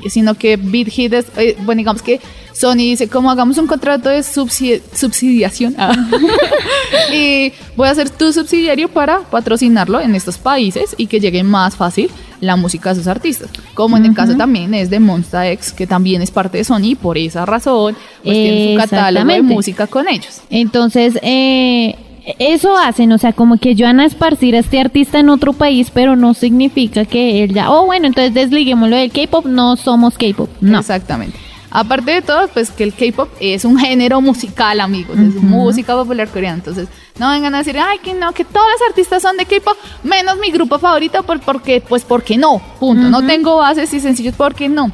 sino 0.09 0.33
que 0.35 0.57
Beat 0.57 0.87
Hit 0.89 1.13
es, 1.13 1.25
eh, 1.37 1.55
bueno, 1.63 1.79
digamos 1.79 2.01
que 2.01 2.19
Sony 2.53 2.75
dice, 2.77 3.07
como 3.07 3.31
hagamos 3.31 3.57
un 3.57 3.67
contrato 3.67 4.09
de 4.09 4.19
subsi- 4.19 4.81
subsidiación, 4.93 5.75
ah, 5.77 5.93
y 7.13 7.53
voy 7.75 7.87
a 7.87 7.95
ser 7.95 8.09
tu 8.09 8.31
subsidiario 8.33 8.89
para 8.89 9.19
patrocinarlo 9.21 9.99
en 10.01 10.15
estos 10.15 10.37
países 10.37 10.93
y 10.97 11.07
que 11.07 11.19
llegue 11.19 11.43
más 11.43 11.75
fácil 11.75 12.09
la 12.39 12.55
música 12.55 12.89
a 12.91 12.95
sus 12.95 13.07
artistas. 13.07 13.49
Como 13.73 13.97
en 13.97 14.05
el 14.05 14.13
caso 14.15 14.35
también 14.35 14.73
es 14.73 14.89
de 14.89 14.99
Monsta 14.99 15.47
X, 15.51 15.71
que 15.73 15.85
también 15.87 16.21
es 16.21 16.31
parte 16.31 16.57
de 16.57 16.63
Sony, 16.63 16.79
y 16.91 16.95
por 16.95 17.17
esa 17.17 17.45
razón, 17.45 17.95
pues 18.23 18.35
tiene 18.35 18.73
su 18.73 18.79
catálogo 18.81 19.27
de 19.31 19.41
música 19.43 19.87
con 19.87 20.07
ellos. 20.07 20.41
Entonces, 20.49 21.17
eh, 21.21 21.95
eso 22.39 22.77
hacen, 22.77 23.11
o 23.11 23.17
sea, 23.17 23.33
como 23.33 23.57
que 23.57 23.75
yo 23.75 23.85
van 23.85 23.99
a 23.99 24.05
esparcir 24.05 24.55
a 24.55 24.59
este 24.59 24.79
artista 24.79 25.19
en 25.19 25.29
otro 25.29 25.53
país, 25.53 25.89
pero 25.91 26.15
no 26.15 26.33
significa 26.33 27.05
que 27.05 27.43
él 27.43 27.53
ya, 27.53 27.71
oh, 27.71 27.85
bueno, 27.85 28.07
entonces 28.07 28.33
desliguémoslo 28.33 28.95
del 28.95 29.11
K-pop, 29.11 29.45
no 29.45 29.75
somos 29.75 30.17
K-pop, 30.17 30.49
no. 30.61 30.79
Exactamente. 30.79 31.37
Aparte 31.73 32.11
de 32.11 32.21
todo, 32.21 32.49
pues 32.49 32.69
que 32.69 32.83
el 32.83 32.93
K-pop 32.93 33.29
es 33.39 33.63
un 33.63 33.79
género 33.79 34.19
musical, 34.19 34.81
amigos, 34.81 35.17
es 35.17 35.35
música 35.35 35.95
popular 35.95 36.27
coreana. 36.27 36.57
Entonces, 36.57 36.89
no 37.17 37.29
vengan 37.29 37.55
a 37.55 37.59
decir, 37.59 37.79
ay, 37.79 37.97
que 37.99 38.13
no, 38.13 38.33
que 38.33 38.43
todos 38.43 38.65
los 38.73 38.89
artistas 38.89 39.21
son 39.21 39.37
de 39.37 39.45
K-pop, 39.45 39.77
menos 40.03 40.37
mi 40.37 40.51
grupo 40.51 40.79
favorito, 40.79 41.23
por, 41.23 41.39
porque, 41.39 41.79
pues 41.79 42.03
porque 42.03 42.37
no, 42.37 42.61
punto. 42.77 43.03
No 43.03 43.25
tengo 43.25 43.55
bases 43.55 43.93
y 43.93 44.01
sencillos, 44.01 44.35
porque 44.35 44.67
no. 44.67 44.91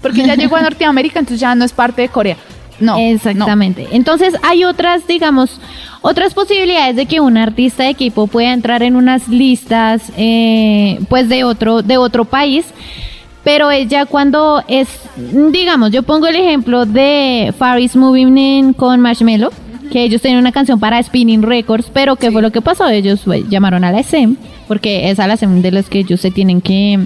Porque 0.00 0.24
ya 0.24 0.36
llegó 0.36 0.54
a 0.54 0.62
Norteamérica, 0.62 1.18
entonces 1.18 1.40
ya 1.40 1.52
no 1.56 1.64
es 1.64 1.72
parte 1.72 2.02
de 2.02 2.08
Corea. 2.08 2.36
No. 2.80 2.96
Exactamente. 2.98 3.88
Entonces 3.92 4.34
hay 4.42 4.64
otras, 4.64 5.06
digamos, 5.06 5.60
otras 6.00 6.34
posibilidades 6.34 6.96
de 6.96 7.06
que 7.06 7.20
un 7.20 7.36
artista 7.36 7.84
de 7.84 7.94
K-pop 7.94 8.30
pueda 8.30 8.52
entrar 8.52 8.82
en 8.82 8.96
unas 8.96 9.28
listas, 9.28 10.10
eh, 10.16 10.98
pues 11.08 11.28
de 11.28 11.44
otro, 11.44 11.82
de 11.82 11.98
otro 11.98 12.24
país. 12.24 12.66
Pero 13.44 13.70
es 13.70 13.88
ya 13.88 14.04
cuando 14.04 14.62
es, 14.68 14.88
digamos, 15.50 15.92
yo 15.92 16.02
pongo 16.02 16.26
el 16.26 16.36
ejemplo 16.36 16.84
de 16.84 17.54
Far 17.56 17.78
East 17.78 17.96
Moving 17.96 18.36
In 18.36 18.72
con 18.74 19.00
Marshmello, 19.00 19.50
que 19.90 20.04
ellos 20.04 20.20
tenían 20.20 20.40
una 20.40 20.52
canción 20.52 20.78
para 20.78 21.02
Spinning 21.02 21.42
Records, 21.42 21.90
pero 21.92 22.16
¿qué 22.16 22.30
fue 22.30 22.42
lo 22.42 22.50
que 22.52 22.60
pasó? 22.60 22.88
Ellos 22.88 23.22
pues, 23.24 23.48
llamaron 23.48 23.82
a 23.84 23.92
la 23.92 24.02
SEM, 24.02 24.36
porque 24.70 25.10
es 25.10 25.18
a 25.18 25.26
la 25.26 25.36
SEM 25.36 25.62
de 25.62 25.72
los 25.72 25.88
que 25.88 25.98
ellos 25.98 26.20
se 26.20 26.30
tienen 26.30 26.60
que, 26.60 26.96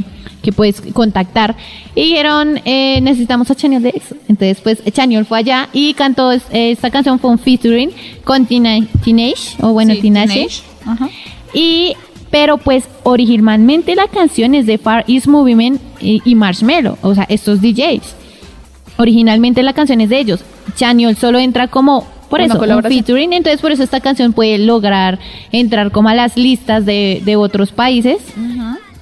que 0.42 0.52
pues 0.52 0.82
contactar, 0.92 1.56
y 1.94 2.02
dijeron, 2.02 2.60
eh, 2.66 3.00
necesitamos 3.00 3.50
a 3.50 3.54
Chaniol 3.54 3.82
de 3.82 3.88
EXO. 3.88 4.16
Entonces 4.28 4.60
pues 4.60 4.82
Chaniol 4.92 5.24
fue 5.24 5.38
allá 5.38 5.70
y 5.72 5.94
cantó 5.94 6.30
es- 6.30 6.42
esta 6.52 6.90
canción, 6.90 7.18
fue 7.18 7.30
un 7.30 7.38
featuring 7.38 7.90
con 8.22 8.44
Tina- 8.44 8.86
Teenage, 9.02 9.56
o 9.62 9.72
bueno, 9.72 9.94
Sí. 9.94 10.02
Teenage. 10.02 10.60
Ajá. 10.84 11.08
Y, 11.54 11.94
pero 12.30 12.58
pues 12.58 12.84
originalmente 13.02 13.94
la 13.94 14.08
canción 14.08 14.54
es 14.54 14.66
de 14.66 14.76
Far 14.76 15.06
East 15.08 15.26
Movement 15.26 15.80
y, 16.02 16.20
y 16.22 16.34
Marshmello, 16.34 16.98
o 17.00 17.14
sea, 17.14 17.24
estos 17.30 17.62
DJs. 17.62 18.14
Originalmente 18.98 19.62
la 19.62 19.72
canción 19.72 20.02
es 20.02 20.10
de 20.10 20.18
ellos. 20.20 20.44
Chaniol 20.76 21.16
solo 21.16 21.38
entra 21.38 21.68
como, 21.68 22.06
por 22.34 22.66
eso, 22.66 22.76
un 22.76 22.82
featuring, 22.82 23.32
entonces 23.32 23.60
por 23.60 23.72
eso 23.72 23.82
esta 23.82 24.00
canción 24.00 24.32
puede 24.32 24.58
lograr 24.58 25.18
entrar 25.52 25.90
como 25.90 26.08
a 26.08 26.14
las 26.14 26.36
listas 26.36 26.84
de, 26.84 27.22
de 27.24 27.36
otros 27.36 27.70
países. 27.70 28.18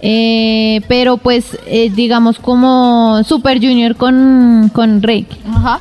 Eh, 0.05 0.81
pero 0.89 1.17
pues, 1.17 1.57
eh, 1.67 1.91
digamos 1.95 2.39
como 2.41 3.23
Super 3.25 3.59
Junior 3.59 3.95
con, 3.95 4.71
con 4.75 5.01
Drake. 5.01 5.29
Ajá. 5.49 5.81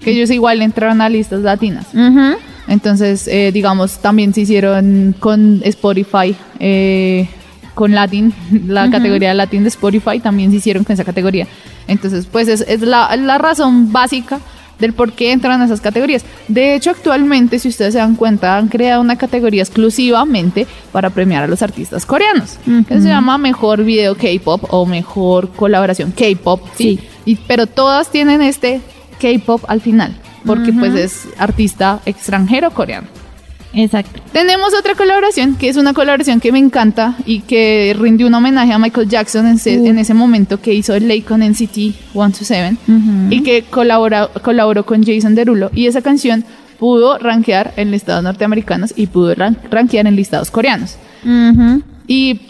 Que 0.00 0.10
ellos 0.10 0.30
igual 0.30 0.60
entraron 0.62 1.00
a 1.00 1.08
listas 1.08 1.42
latinas. 1.42 1.86
Ujú. 1.94 2.36
Entonces, 2.66 3.28
eh, 3.28 3.52
digamos, 3.52 3.98
también 3.98 4.34
se 4.34 4.40
hicieron 4.42 5.14
con 5.18 5.60
Spotify, 5.64 6.34
eh, 6.58 7.28
con 7.74 7.92
Latin, 7.92 8.34
la 8.66 8.90
categoría 8.90 9.30
de 9.30 9.34
Latin 9.34 9.62
de 9.62 9.68
Spotify, 9.68 10.20
también 10.20 10.50
se 10.50 10.56
hicieron 10.56 10.84
con 10.84 10.94
esa 10.94 11.04
categoría. 11.04 11.46
Entonces, 11.86 12.26
pues 12.30 12.48
es, 12.48 12.62
es 12.62 12.80
la, 12.80 13.16
la 13.16 13.38
razón 13.38 13.92
básica 13.92 14.40
del 14.82 14.92
por 14.92 15.12
qué 15.12 15.32
entran 15.32 15.62
a 15.62 15.64
esas 15.64 15.80
categorías. 15.80 16.24
De 16.48 16.74
hecho, 16.74 16.90
actualmente, 16.90 17.58
si 17.58 17.68
ustedes 17.68 17.94
se 17.94 18.00
dan 18.00 18.16
cuenta, 18.16 18.58
han 18.58 18.68
creado 18.68 19.00
una 19.00 19.16
categoría 19.16 19.62
exclusivamente 19.62 20.66
para 20.90 21.08
premiar 21.08 21.44
a 21.44 21.46
los 21.46 21.62
artistas 21.62 22.04
coreanos, 22.04 22.58
que 22.86 23.00
se 23.00 23.08
llama 23.08 23.38
Mejor 23.38 23.84
Video 23.84 24.14
K-Pop 24.16 24.64
o 24.70 24.84
Mejor 24.84 25.50
Colaboración 25.50 26.10
K-Pop, 26.12 26.60
¿sí? 26.76 27.00
Sí. 27.00 27.08
Y, 27.24 27.36
pero 27.36 27.66
todas 27.66 28.10
tienen 28.10 28.42
este 28.42 28.80
K-Pop 29.20 29.62
al 29.68 29.80
final, 29.80 30.14
porque 30.44 30.72
pues 30.72 30.94
es 30.94 31.28
artista 31.38 32.00
extranjero 32.04 32.72
coreano. 32.72 33.06
Exacto. 33.74 34.20
Tenemos 34.32 34.74
otra 34.78 34.94
colaboración, 34.94 35.56
que 35.56 35.68
es 35.68 35.76
una 35.76 35.94
colaboración 35.94 36.40
que 36.40 36.52
me 36.52 36.58
encanta 36.58 37.16
y 37.24 37.40
que 37.40 37.96
rindió 37.98 38.26
un 38.26 38.34
homenaje 38.34 38.72
a 38.72 38.78
Michael 38.78 39.08
Jackson 39.08 39.46
en, 39.46 39.54
ese- 39.56 39.78
Uh. 39.80 39.86
en 39.86 39.98
ese 39.98 40.12
momento 40.14 40.60
que 40.60 40.74
hizo 40.74 40.94
el 40.94 41.08
Lake 41.08 41.22
con 41.24 41.40
NCT 41.42 41.94
127 42.12 42.76
Ujú. 42.88 43.26
y 43.30 43.42
que 43.42 43.62
colabora, 43.62 44.28
colaboró 44.42 44.84
con 44.84 45.02
Jason 45.04 45.34
Derulo. 45.34 45.70
Y 45.74 45.86
esa 45.86 46.02
canción 46.02 46.44
pudo 46.78 47.16
rankear 47.18 47.72
en 47.76 47.90
listados 47.90 48.22
norteamericanos 48.24 48.92
y 48.96 49.06
pudo 49.06 49.34
ran- 49.34 49.56
rankear 49.70 50.06
en 50.06 50.16
listados 50.16 50.50
coreanos. 50.50 50.96
Ujú. 51.24 51.82
Y 52.06 52.40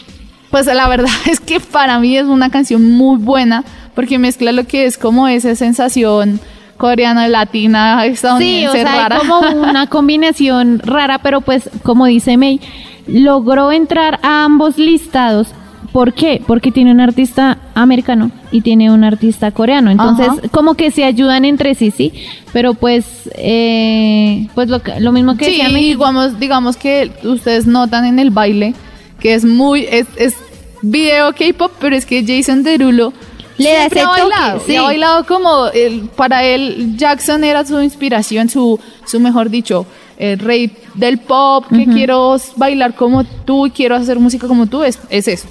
pues 0.51 0.65
la 0.65 0.87
verdad 0.89 1.09
es 1.31 1.39
que 1.39 1.59
para 1.59 1.99
mí 1.99 2.17
es 2.17 2.25
una 2.25 2.49
canción 2.49 2.83
muy 2.91 3.17
buena 3.17 3.63
porque 3.95 4.17
mezcla 4.19 4.51
lo 4.51 4.65
que 4.65 4.85
es 4.87 4.97
como 4.97 5.27
esa 5.27 5.55
sensación 5.55 6.39
coreana, 6.77 7.27
latina, 7.27 8.01
Sí, 8.03 8.09
estadounidense 8.09 8.67
o 8.69 8.73
sea, 8.73 8.83
rara. 9.09 9.17
hay 9.21 9.27
como 9.27 9.61
una 9.69 9.87
combinación 9.89 10.79
rara, 10.79 11.19
pero 11.19 11.41
pues, 11.41 11.69
como 11.83 12.05
dice 12.05 12.37
May, 12.37 12.59
logró 13.07 13.71
entrar 13.71 14.19
a 14.23 14.43
ambos 14.45 14.77
listados. 14.77 15.47
¿Por 15.91 16.13
qué? 16.13 16.41
Porque 16.47 16.71
tiene 16.71 16.91
un 16.91 16.99
artista 16.99 17.59
americano 17.75 18.31
y 18.51 18.61
tiene 18.61 18.89
un 18.91 19.03
artista 19.03 19.51
coreano. 19.51 19.91
Entonces, 19.91 20.27
Ajá. 20.27 20.41
como 20.51 20.73
que 20.73 20.89
se 20.89 21.03
ayudan 21.03 21.45
entre 21.45 21.75
sí, 21.75 21.91
sí. 21.91 22.11
Pero 22.51 22.73
pues, 22.73 23.05
eh, 23.35 24.47
pues 24.55 24.69
lo, 24.69 24.81
lo 24.99 25.11
mismo 25.11 25.37
que 25.37 25.45
Sí, 25.45 25.51
decía 25.61 25.69
digamos, 25.69 26.39
digamos 26.39 26.77
que 26.77 27.11
ustedes 27.23 27.67
notan 27.67 28.05
en 28.05 28.17
el 28.17 28.31
baile 28.31 28.73
que 29.19 29.35
es 29.35 29.45
muy, 29.45 29.85
es, 29.89 30.07
es 30.17 30.35
video 30.81 31.31
K-pop, 31.33 31.71
pero 31.79 31.95
es 31.95 32.05
que 32.05 32.25
Jason 32.27 32.63
Derulo 32.63 33.13
Le 33.57 33.71
da 33.73 33.85
ese 33.85 33.99
toque, 34.01 34.21
bailado, 34.21 34.63
sí. 34.65 34.75
ha 34.75 34.81
bailado 34.83 35.25
como 35.25 35.67
el- 35.67 36.09
para 36.15 36.43
él 36.43 36.93
Jackson 36.97 37.43
era 37.43 37.65
su 37.65 37.81
inspiración, 37.81 38.49
su, 38.49 38.79
su 39.05 39.19
mejor 39.19 39.49
dicho, 39.49 39.85
el 40.17 40.39
rey 40.39 40.71
del 40.95 41.17
pop, 41.19 41.65
que 41.69 41.85
quiero 41.85 42.37
bailar 42.55 42.95
como 42.95 43.23
tú 43.23 43.67
y 43.67 43.71
quiero 43.71 43.95
hacer 43.95 44.19
música 44.19 44.47
como 44.47 44.65
tú, 44.67 44.83
es, 44.83 44.99
es 45.09 45.27
eso. 45.27 45.47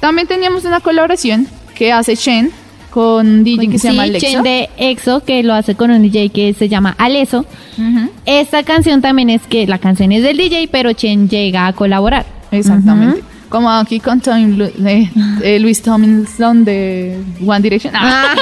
También 0.00 0.26
teníamos 0.28 0.64
una 0.64 0.80
colaboración 0.80 1.46
que 1.74 1.92
hace 1.92 2.14
Shen 2.14 2.50
con 2.90 3.26
un 3.26 3.44
DJ 3.44 3.68
que 3.70 3.78
se 3.78 3.88
llama 3.88 4.02
Alexa. 4.04 4.26
Chen 4.28 4.42
de 4.42 4.70
EXO, 4.76 5.20
que 5.24 5.42
lo 5.42 5.52
hace 5.54 5.74
con 5.74 5.90
un 5.90 6.02
DJ 6.02 6.28
que 6.30 6.54
se 6.54 6.68
llama 6.68 6.94
Aleso. 6.98 7.40
Ujú. 7.76 8.10
Esta 8.24 8.62
canción 8.62 9.00
también 9.02 9.30
es 9.30 9.42
que 9.48 9.66
la 9.66 9.78
canción 9.78 10.12
es 10.12 10.22
del 10.22 10.36
DJ, 10.36 10.68
pero 10.70 10.92
Chen 10.92 11.28
llega 11.28 11.66
a 11.66 11.72
colaborar. 11.72 12.24
Exactamente. 12.52 13.22
Como 13.54 13.70
aquí 13.70 14.00
con 14.00 14.20
Tom, 14.20 14.58
eh, 14.84 15.60
Luis 15.60 15.80
Tomlinson 15.80 16.64
de 16.64 17.22
One 17.46 17.60
Direction. 17.60 17.94
Ah. 17.96 18.34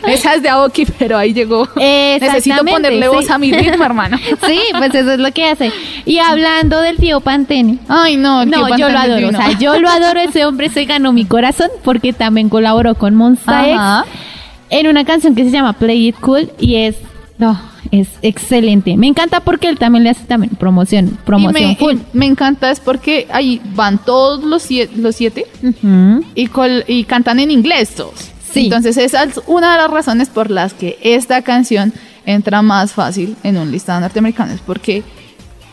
Esa 0.08 0.36
es 0.36 0.42
de 0.42 0.48
Aoki, 0.48 0.86
pero 0.86 1.18
ahí 1.18 1.34
llegó. 1.34 1.68
Necesito 1.76 2.64
ponerle 2.64 3.02
sí. 3.02 3.08
voz 3.08 3.28
a 3.28 3.36
mi 3.36 3.52
ritmo, 3.52 3.84
hermano. 3.84 4.16
Sí, 4.46 4.58
pues 4.78 4.94
eso 4.94 5.12
es 5.12 5.18
lo 5.18 5.30
que 5.32 5.50
hace. 5.50 5.70
Y 6.06 6.16
hablando 6.16 6.80
del 6.80 6.96
tío 6.96 7.20
Pantene. 7.20 7.76
Ay, 7.88 8.16
no, 8.16 8.40
el 8.40 8.50
No, 8.50 8.74
yo 8.78 8.88
lo 8.88 8.98
adoro. 8.98 9.28
O 9.28 9.32
sea, 9.32 9.52
yo 9.58 9.78
lo 9.78 9.90
adoro. 9.90 10.18
Ese 10.20 10.46
hombre 10.46 10.70
se 10.70 10.86
ganó 10.86 11.12
mi 11.12 11.26
corazón 11.26 11.68
porque 11.82 12.14
también 12.14 12.48
colaboró 12.48 12.94
con 12.94 13.14
Monsta 13.14 13.68
X 13.68 14.10
en 14.70 14.86
una 14.86 15.04
canción 15.04 15.34
que 15.34 15.44
se 15.44 15.50
llama 15.50 15.74
Play 15.74 16.08
It 16.08 16.16
Cool 16.20 16.50
y 16.58 16.76
es, 16.76 16.96
no, 17.36 17.60
es 18.00 18.08
excelente. 18.22 18.96
Me 18.96 19.06
encanta 19.06 19.40
porque 19.40 19.68
él 19.68 19.78
también 19.78 20.04
le 20.04 20.10
hace 20.10 20.24
también 20.24 20.54
promoción, 20.56 21.18
promoción 21.24 21.62
y 21.62 21.66
me, 21.68 21.76
full. 21.76 21.94
y 21.94 22.16
me 22.18 22.26
encanta 22.26 22.70
es 22.70 22.80
porque 22.80 23.26
ahí 23.32 23.60
van 23.74 23.98
todos 23.98 24.42
los 24.44 24.62
siete, 24.62 24.94
los 24.96 25.16
siete 25.16 25.46
Ujú. 25.62 26.24
y, 26.34 26.46
col- 26.48 26.84
y 26.86 27.04
cantan 27.04 27.38
en 27.40 27.50
inglés 27.50 27.90
todos. 27.94 28.30
Sí. 28.52 28.64
Entonces 28.64 28.96
esa 28.96 29.24
es 29.24 29.40
una 29.46 29.72
de 29.72 29.78
las 29.82 29.90
razones 29.90 30.28
por 30.28 30.50
las 30.50 30.74
que 30.74 30.98
esta 31.02 31.42
canción 31.42 31.92
entra 32.26 32.62
más 32.62 32.92
fácil 32.92 33.36
en 33.42 33.56
un 33.56 33.70
listado 33.70 34.00
norteamericano. 34.00 34.52
Es 34.52 34.60
porque 34.60 35.02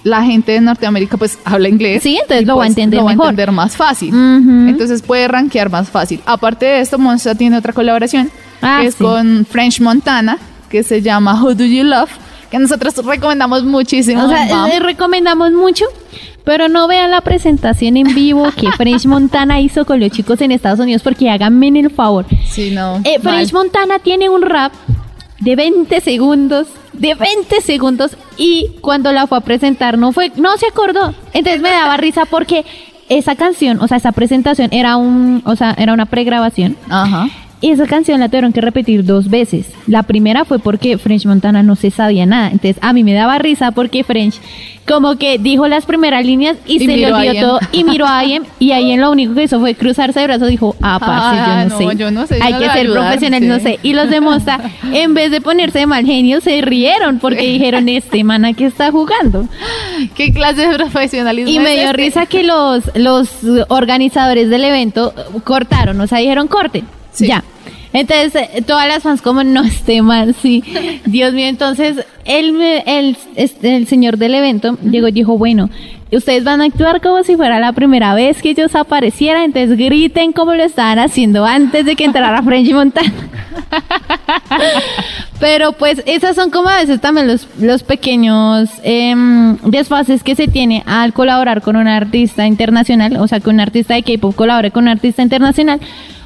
la 0.03 0.23
gente 0.23 0.53
de 0.53 0.61
Norteamérica 0.61 1.15
pues 1.17 1.37
habla 1.45 1.69
inglés. 1.69 2.01
Sí, 2.01 2.15
entonces 2.19 2.41
y, 2.41 2.45
lo 2.45 2.55
va 2.57 2.63
a 2.63 2.65
pues, 2.65 2.69
entender 2.77 2.97
lo 2.99 3.05
va 3.05 3.11
a 3.11 3.13
mejor. 3.13 3.25
entender 3.27 3.51
más 3.51 3.75
fácil. 3.77 4.09
Entonces 4.13 5.01
puede 5.03 5.27
rankear 5.27 5.69
más 5.69 5.89
fácil. 5.89 6.21
Aparte 6.25 6.65
de 6.65 6.79
esto, 6.81 6.97
Monster 6.97 7.37
tiene 7.37 7.57
otra 7.57 7.71
colaboración 7.71 8.31
Ah, 8.63 8.79
que 8.81 8.87
es 8.87 8.95
sí. 8.95 9.03
con 9.03 9.45
French 9.49 9.79
Montana, 9.81 10.37
que 10.71 10.83
se 10.83 11.01
llama 11.01 11.43
Who 11.43 11.53
Do 11.53 11.65
You 11.65 11.83
Love, 11.83 12.09
que 12.49 12.57
nosotros 12.57 12.95
recomendamos 13.05 13.63
muchísimo. 13.63 14.23
O 14.23 14.29
sea, 14.29 14.79
recomendamos 14.79 15.51
mucho, 15.51 15.85
pero 16.43 16.69
no 16.69 16.87
vean 16.87 17.11
la 17.11 17.21
presentación 17.21 17.97
en 17.97 18.15
vivo 18.15 18.47
que 18.55 18.71
French 18.77 19.05
Montana 19.05 19.59
hizo 19.59 19.85
con 19.85 19.99
los 19.99 20.09
chicos 20.11 20.41
en 20.41 20.51
Estados 20.51 20.79
Unidos 20.79 21.03
porque 21.03 21.29
háganme 21.29 21.67
el 21.67 21.91
favor. 21.91 22.25
Sí, 22.49 22.71
no. 22.71 23.01
Eh. 23.03 23.19
French 23.21 23.53
Montana 23.53 23.99
tiene 23.99 24.29
un 24.29 24.41
rap 24.41 24.71
de 25.39 25.55
20 25.55 25.99
segundos, 26.01 26.67
de 26.93 27.15
20 27.15 27.61
segundos 27.61 28.15
y 28.37 28.77
cuando 28.81 29.11
la 29.11 29.27
fue 29.27 29.39
a 29.39 29.41
presentar 29.41 29.97
no 29.97 30.13
fue, 30.13 30.31
no 30.37 30.55
se 30.57 30.67
acordó. 30.67 31.13
Entonces 31.33 31.61
me 31.61 31.69
daba 31.69 31.97
risa 32.05 32.25
porque 32.25 32.65
esa 33.09 33.35
canción, 33.35 33.81
o 33.81 33.87
sea, 33.89 33.97
esa 33.97 34.13
presentación 34.13 34.69
era 34.71 34.95
un, 34.95 35.41
o 35.45 35.55
sea, 35.57 35.75
era 35.77 35.91
una 35.91 36.05
pregrabación 36.05 36.77
Ajá. 36.89 37.27
Y 37.62 37.70
esa 37.70 37.86
canción 37.86 38.20
la 38.20 38.27
tuvieron 38.27 38.51
que 38.53 38.60
repetir 38.62 39.06
dos 39.06 39.30
veces. 39.30 39.68
La 39.88 40.03
primera 40.03 40.46
fue 40.46 40.58
porque 40.60 40.98
French 40.98 41.25
Montana 41.27 41.62
no 41.63 41.75
se 41.75 41.91
sabía 41.91 42.25
nada. 42.25 42.48
Entonces 42.48 42.77
a 42.82 42.91
mí 42.91 43.03
me 43.03 43.13
daba 43.13 43.38
risa 43.38 43.72
porque 43.72 44.03
French 44.03 44.36
como 44.88 45.15
que 45.18 45.38
dijo 45.38 45.68
las 45.68 45.86
primeras 45.86 46.25
líneas 46.25 46.58
y, 46.65 46.77
Y 46.77 46.80
se 46.88 46.98
le 46.98 47.13
olvidó 47.13 47.34
Ian. 47.34 47.46
todo 47.46 47.60
y 47.72 47.84
miró 47.84 48.08
a 48.08 48.25
Ian 48.25 48.44
y 48.58 48.72
ahí 48.72 48.98
lo 48.98 49.12
único 49.12 49.36
que 49.36 49.44
hizo 49.44 49.60
fue 49.60 49.75
cruzarse 49.75 50.20
de 50.20 50.25
brazos 50.25 50.48
y 50.48 50.51
dijo, 50.51 50.75
ah, 50.82 50.98
parce, 51.00 51.39
Ah, 51.39 51.63
yo 51.63 51.70
no, 51.70 51.70
no, 51.84 51.89
sé. 51.91 51.96
yo 51.98 52.12
no 52.12 52.27
sé, 52.27 52.39
yo 52.39 52.44
Hay 52.44 52.53
no 52.53 52.60
que 52.60 52.65
ser 52.65 52.77
ayudar, 52.80 53.01
profesionales, 53.03 53.48
no 53.50 53.60
sé. 53.60 53.80
Y 53.84 53.94
los 53.94 54.10
de 54.10 54.22
Monsta, 54.22 54.60
en 54.91 55.13
vez 55.13 55.30
de 55.32 55.39
ponerse 55.39 55.80
de 55.80 55.86
mal 55.86 56.03
genio, 56.06 56.41
se 56.41 56.60
rieron 56.62 57.20
porque 57.20 57.48
dijeron, 57.48 57.88
este 57.89 58.24
mana 58.24 58.53
que 58.53 58.65
está 58.65 58.91
jugando. 58.91 59.48
¿Qué 60.15 60.34
clase 60.34 60.68
de 60.68 60.75
profesionalismo 60.75 61.51
Y 61.51 61.58
es 61.58 61.63
me 61.63 61.74
dio 61.75 61.82
este? 61.84 61.94
risa 61.94 62.25
que 62.25 62.44
los, 62.44 62.84
los 62.96 63.30
organizadores 63.70 64.50
del 64.50 64.63
evento 64.63 65.13
cortaron, 65.44 66.01
o 66.01 66.08
sea, 66.08 66.18
dijeron 66.18 66.48
corte. 66.48 66.84
Sí. 67.13 67.27
Ya. 67.27 67.44
Entonces, 67.93 68.33
eh, 68.53 68.62
todas 68.65 68.88
las 68.88 69.03
fans 69.03 69.21
como 69.21 69.43
no 69.43 69.63
esté 69.63 70.01
mal, 70.01 70.33
sí. 70.41 70.63
Dios 71.06 71.34
mío, 71.34 71.47
entonces, 71.47 72.06
él, 72.25 72.54
me- 72.54 72.84
el, 72.86 73.17
este, 73.36 73.75
el 73.75 73.88
señor 73.88 74.17
del 74.17 74.34
evento 74.36 74.77
llegó 74.82 75.08
y 75.10 75.12
dijo, 75.12 75.38
bueno, 75.38 75.69
ustedes 76.12 76.43
van 76.43 76.62
a 76.62 76.65
actuar 76.65 77.01
como 77.01 77.23
si 77.23 77.36
fuera 77.36 77.60
la 77.60 77.73
primera 77.73 78.13
vez 78.13 78.41
que 78.41 78.51
ellos 78.51 78.75
aparecieran, 78.75 79.43
entonces 79.43 79.77
griten 79.77 80.32
como 80.34 80.54
lo 80.56 80.63
estaban 80.63 80.99
haciendo 80.99 81.45
antes 81.45 81.86
de 81.86 81.95
que 81.95 82.06
entrara 82.06 82.41
French 82.43 82.71
Montana. 82.71 83.12
Pero 85.39 85.71
pues 85.73 86.04
esas 86.06 86.36
son 86.36 86.51
como 86.51 86.69
a 86.69 86.77
veces 86.77 87.01
también 87.01 87.27
los, 87.27 87.47
los 87.60 87.84
pequeños 87.84 88.69
em, 88.84 89.58
desfases 89.63 90.21
que 90.23 90.36
se 90.36 90.47
tiene 90.47 90.84
al 90.86 91.13
colaborar 91.13 91.62
con 91.62 91.75
un 91.75 91.88
artista 91.88 92.45
internacional, 92.45 93.17
o 93.17 93.27
sea, 93.27 93.39
que 93.39 93.49
un 93.49 93.60
artista 93.60 93.95
de 93.95 94.04
K-pop 94.04 94.36
colabore 94.36 94.71
con 94.71 94.84
un 94.84 94.89
artista 94.89 95.23
internacional, 95.23 95.80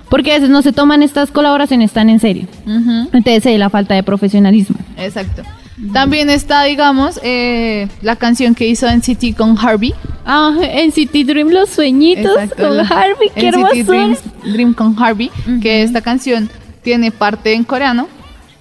porque 0.10 0.32
a 0.32 0.36
veces 0.36 0.50
no 0.50 0.62
se 0.62 0.72
toman 0.74 1.02
estas 1.04 1.32
colaboraciones 1.32 1.92
tan 1.92 2.10
en 2.10 2.20
serio. 2.20 2.48
Ujú, 2.66 3.10
Entonces 3.14 3.44
se 3.44 3.52
ve 3.52 3.58
la 3.58 3.70
falta 3.70 3.96
de 3.96 4.04
profesionalismo. 4.04 4.76
Exacto. 4.98 5.44
También 5.92 6.30
está, 6.30 6.64
digamos, 6.64 7.20
eh, 7.22 7.90
la 8.02 8.16
canción 8.16 8.56
que 8.56 8.66
hizo 8.68 8.88
NCT 8.88 9.36
con 9.36 9.58
Harvey. 9.58 9.94
Ah, 10.26 10.56
en 10.62 10.92
City 10.94 11.24
Dream 11.26 11.50
los 11.50 11.70
sueñitos 11.70 12.32
Exacto, 12.34 12.64
con 12.68 12.78
la- 12.78 12.84
Harvey, 12.84 13.30
qué 13.36 13.50
NCT 13.50 13.80
hermoso. 13.80 13.92
Dreams- 13.92 14.20
Dream 14.54 14.74
con 14.74 14.96
Harvey, 14.98 15.30
que 15.62 15.84
esta 15.84 16.00
canción 16.02 16.50
tiene 16.82 17.12
parte 17.12 17.54
en 17.54 17.64
coreano, 17.66 18.08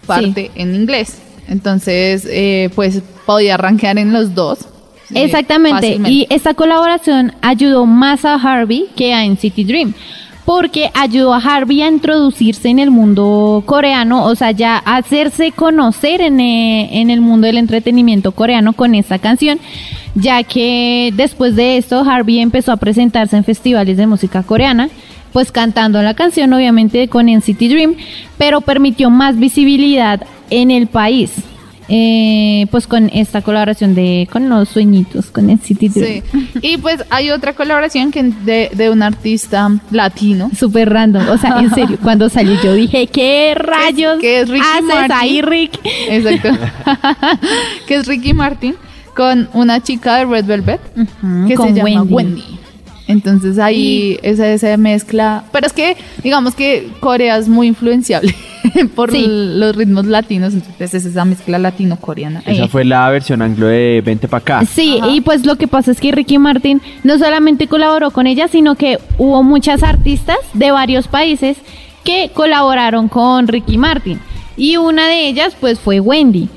parte 0.07 0.51
en 0.57 0.75
inglés. 0.75 1.19
Entonces, 1.47 2.27
eh, 2.29 2.71
pues 2.75 3.01
podía 3.27 3.57
rankear 3.57 3.97
en 3.99 4.13
los 4.13 4.35
dos. 4.35 4.59
eh, 5.15 5.25
Exactamente. 5.25 6.01
Y 6.09 6.27
esta 6.31 6.55
colaboración 6.55 7.33
ayudó 7.43 7.87
más 7.87 8.25
a 8.25 8.35
Harvey 8.35 8.87
que 8.97 9.15
a 9.15 9.25
NCT 9.25 9.65
Dream. 9.65 9.95
Porque 10.45 10.91
ayudó 10.95 11.33
a 11.33 11.39
Harvey 11.39 11.81
a 11.81 11.89
introducirse 11.89 12.69
en 12.69 12.79
el 12.79 12.91
mundo 12.91 13.63
coreano, 13.65 14.25
o 14.25 14.35
sea, 14.35 14.51
ya 14.51 14.77
hacerse 14.77 15.53
conocer 15.53 16.21
en, 16.21 16.39
eh, 16.39 17.01
en 17.01 17.09
el 17.11 17.23
mundo 17.23 17.47
del 17.47 17.57
entretenimiento 17.57 18.33
coreano 18.33 18.75
con 18.75 18.95
esta 18.95 19.19
canción, 19.19 19.59
ya 20.15 20.43
que 20.43 21.13
después 21.17 21.57
de 21.57 21.79
esto 21.79 22.01
Harvey 22.01 22.41
empezó 22.41 22.73
a 22.73 22.77
presentarse 22.77 23.37
en 23.37 23.45
festivales 23.45 23.97
de 23.97 24.07
música 24.07 24.43
coreana, 24.43 24.91
pues 25.33 25.51
cantando 25.51 26.03
la 26.03 26.15
canción 26.15 26.53
obviamente 26.53 27.09
con 27.09 27.27
NCT 27.27 27.59
Dream, 27.59 27.97
pero 28.39 28.61
permitió 28.61 29.11
más 29.11 29.39
visibilidad 29.39 30.25
en 30.51 30.71
el 30.71 30.87
país. 30.87 31.33
Eh, 31.88 32.66
pues 32.70 32.87
con 32.87 33.11
esta 33.12 33.42
colaboración 33.42 33.94
de 33.94 34.27
con 34.33 34.49
los 34.49 34.70
sueñitos 34.70 35.27
con 35.27 35.49
NCT 35.49 35.81
Dream. 35.92 36.23
Sí. 36.33 36.49
Y 36.62 36.79
pues 36.79 37.05
hay 37.11 37.31
otra 37.31 37.53
colaboración 37.53 38.11
que 38.11 38.23
de, 38.23 38.70
de 38.73 38.90
un 38.90 39.03
artista 39.03 39.70
latino. 39.90 40.51
Súper 40.57 40.90
random, 40.90 41.29
o 41.29 41.37
sea, 41.37 41.61
en 41.61 41.70
serio, 41.75 41.99
cuando 42.03 42.29
salió 42.31 42.61
yo 42.62 42.73
dije, 42.75 43.07
¿qué 43.09 43.55
rayos 43.55 44.18
que 44.20 44.40
es 44.40 44.49
Ricky 44.49 44.64
haces 44.64 44.85
Martin. 44.85 45.12
ahí, 45.12 45.42
Rick? 45.42 45.79
Exacto. 46.09 46.49
que 47.87 47.97
es 47.97 48.07
Ricky 48.07 48.33
Martin 48.33 48.75
con 49.14 49.49
una 49.53 49.83
chica 49.83 50.16
de 50.16 50.25
Red 50.25 50.47
Velvet 50.47 50.81
que 51.47 51.57
se 51.57 51.73
llama 51.73 52.03
Wendy. 52.03 52.14
Wendy. 52.14 52.44
Entonces 53.07 53.59
ahí 53.59 54.18
esa, 54.23 54.49
esa 54.49 54.77
mezcla. 54.79 55.44
Pero 55.53 55.66
es 55.66 55.73
que, 55.75 55.97
digamos 56.23 56.55
que 56.55 56.88
Corea 57.01 57.37
es 57.37 57.49
muy 57.49 57.66
influenciable 57.66 58.35
por 58.95 59.11
Sí. 59.11 59.25
los 59.27 59.77
ritmos 59.77 60.07
latinos. 60.07 60.55
Entonces 60.55 60.95
es 60.95 61.05
esa 61.07 61.25
mezcla 61.25 61.59
latino-coreana. 61.59 62.43
Esa 62.47 62.65
Eh, 62.65 62.69
fue 62.69 62.85
la 62.85 63.09
versión 63.11 63.43
anglo 63.43 63.67
de 63.67 64.03
Vente 64.05 64.29
pa' 64.29 64.39
acá. 64.39 64.65
Sí, 64.65 65.01
y 65.11 65.21
pues 65.21 65.45
lo 65.47 65.57
que 65.57 65.69
pasa 65.69 65.91
es 65.91 66.01
que 66.01 66.13
Ricky 66.13 66.39
Martin 66.39 66.81
no 67.03 67.19
solamente 67.19 67.67
colaboró 67.69 68.11
con 68.11 68.27
ella, 68.27 68.49
sino 68.49 68.75
que 68.75 68.99
hubo 69.19 69.43
muchas 69.43 69.83
artistas 69.83 70.39
de 70.55 70.71
varios 70.71 71.09
países 71.09 71.57
que 72.05 72.31
colaboraron 72.35 73.09
con 73.09 73.49
Ricky 73.49 73.79
Martin. 73.79 74.19
Y 74.57 74.77
una 74.77 75.09
de 75.09 75.27
ellas, 75.29 75.57
pues, 75.61 75.81
fue 75.81 76.01
Wendy. 76.01 76.49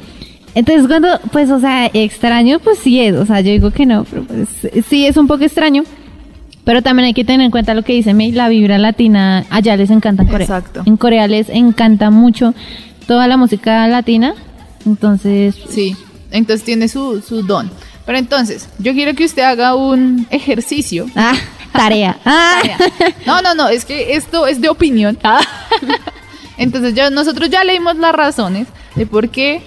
Entonces, 0.55 0.87
cuando, 0.87 1.07
pues, 1.31 1.49
o 1.51 1.59
sea, 1.59 1.89
extraño, 1.93 2.59
pues 2.59 2.79
sí 2.79 2.99
es. 2.99 3.15
O 3.15 3.25
sea, 3.25 3.41
yo 3.41 3.51
digo 3.51 3.71
que 3.71 3.85
no, 3.85 4.05
pero 4.09 4.23
pues 4.23 4.49
sí 4.87 5.05
es 5.05 5.15
un 5.17 5.27
poco 5.27 5.43
extraño. 5.43 5.83
Pero 6.67 6.81
también 6.81 7.05
hay 7.05 7.13
que 7.13 7.23
tener 7.23 7.45
en 7.45 7.49
cuenta 7.49 7.73
lo 7.73 7.81
que 7.81 7.93
dice 7.93 8.13
May, 8.13 8.33
la 8.33 8.49
vibra 8.49 8.77
latina, 8.77 9.45
allá 9.49 9.77
les 9.77 9.89
encanta 9.89 10.23
en 10.23 10.27
Corea. 10.27 10.43
Exacto. 10.43 10.83
En 10.85 10.97
Corea 10.97 11.25
les 11.25 11.47
encanta 11.47 12.09
mucho 12.09 12.53
toda 13.07 13.25
la 13.29 13.37
música 13.37 13.87
latina. 13.87 14.33
Entonces, 14.85 15.55
Sí, 15.69 15.95
entonces 16.29 16.65
tiene 16.65 16.89
su, 16.89 17.21
su 17.21 17.43
don. 17.43 17.71
Pero 18.05 18.17
entonces, 18.17 18.67
yo 18.79 18.91
quiero 18.91 19.13
que 19.15 19.23
usted 19.23 19.43
haga 19.43 19.75
un 19.75 20.27
ejercicio. 20.29 21.05
ah, 21.15 21.35
tarea. 21.71 22.17
Ah. 22.25 22.61
No, 23.25 23.41
no, 23.41 23.55
no, 23.55 23.69
es 23.69 23.85
que 23.85 24.17
esto 24.17 24.45
es 24.45 24.59
de 24.59 24.67
opinión. 24.67 25.17
Entonces, 26.57 26.93
ya, 26.93 27.09
nosotros 27.09 27.49
ya 27.49 27.63
leímos 27.63 27.95
las 27.95 28.13
razones 28.13 28.67
de 28.95 29.05
por 29.05 29.29
qué 29.29 29.61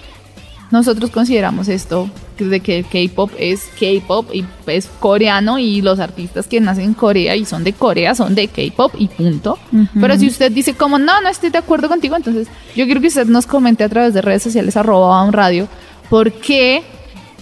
nosotros 0.69 1.09
consideramos 1.09 1.67
esto, 1.67 2.11
de 2.37 2.59
que 2.59 2.79
el 2.79 2.85
K-pop 2.85 3.31
es 3.37 3.69
K-pop 3.79 4.29
y 4.33 4.45
es 4.67 4.89
coreano 4.99 5.59
y 5.59 5.81
los 5.81 5.99
artistas 5.99 6.47
que 6.47 6.59
nacen 6.59 6.85
en 6.85 6.93
Corea 6.93 7.35
y 7.35 7.45
son 7.45 7.63
de 7.63 7.73
Corea 7.73 8.15
son 8.15 8.35
de 8.35 8.47
K-pop 8.47 8.93
y 8.97 9.07
punto. 9.07 9.57
Pero 9.99 10.17
si 10.17 10.27
usted 10.27 10.51
dice 10.51 10.73
como, 10.73 10.97
no, 10.97 11.21
no 11.21 11.29
estoy 11.29 11.49
de 11.49 11.59
acuerdo 11.59 11.87
contigo, 11.87 12.15
entonces 12.15 12.47
yo 12.75 12.85
quiero 12.85 13.01
que 13.01 13.07
usted 13.07 13.27
nos 13.27 13.45
comente 13.45 13.83
a 13.83 13.89
través 13.89 14.13
de 14.13 14.21
redes 14.21 14.43
sociales 14.43 14.75
arroba 14.77 15.23
un 15.23 15.33
radio 15.33 15.67
por 16.09 16.31
qué, 16.33 16.83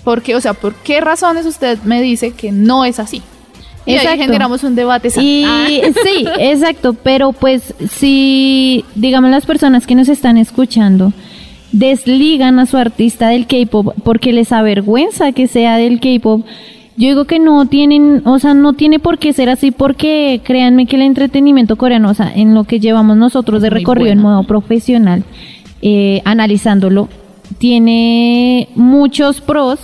¿Por 0.03 0.21
qué? 0.21 0.35
O 0.35 0.41
sea, 0.41 0.53
¿por 0.53 0.75
qué 0.75 1.01
razones 1.01 1.45
usted 1.45 1.77
me 1.83 2.01
dice 2.01 2.31
que 2.31 2.51
no 2.51 2.85
es 2.85 2.99
así? 2.99 3.21
Y 3.85 3.95
ahí 3.95 4.17
generamos 4.17 4.63
un 4.63 4.75
debate. 4.75 5.09
Y, 5.19 5.43
Ah. 5.45 5.67
sí, 6.03 6.25
exacto, 6.39 6.93
pero 6.93 7.31
pues 7.31 7.73
si, 7.97 8.85
digamos, 8.95 9.31
las 9.31 9.45
personas 9.45 9.87
que 9.87 9.95
nos 9.95 10.09
están 10.09 10.37
escuchando 10.37 11.11
desligan 11.71 12.59
a 12.59 12.65
su 12.65 12.77
artista 12.77 13.29
del 13.29 13.47
K-pop 13.47 13.93
porque 14.03 14.33
les 14.33 14.51
avergüenza 14.51 15.31
que 15.31 15.47
sea 15.47 15.77
del 15.77 15.99
K-pop, 15.99 16.45
yo 16.97 17.07
digo 17.07 17.25
que 17.25 17.39
no 17.39 17.65
tienen, 17.65 18.23
o 18.25 18.39
sea, 18.39 18.53
no 18.53 18.73
tiene 18.73 18.99
por 18.99 19.19
qué 19.19 19.31
ser 19.31 19.49
así 19.49 19.71
porque 19.71 20.41
créanme 20.43 20.85
que 20.85 20.97
el 20.97 21.03
entretenimiento 21.03 21.77
coreano, 21.77 22.09
o 22.09 22.13
sea, 22.13 22.31
en 22.33 22.53
lo 22.53 22.65
que 22.65 22.79
llevamos 22.79 23.15
nosotros 23.15 23.61
de 23.61 23.69
recorrido 23.69 24.11
en 24.11 24.19
modo 24.19 24.43
profesional, 24.43 25.23
eh, 25.81 26.21
analizándolo, 26.25 27.07
tiene 27.57 28.67
muchos 28.75 29.39
pros 29.39 29.79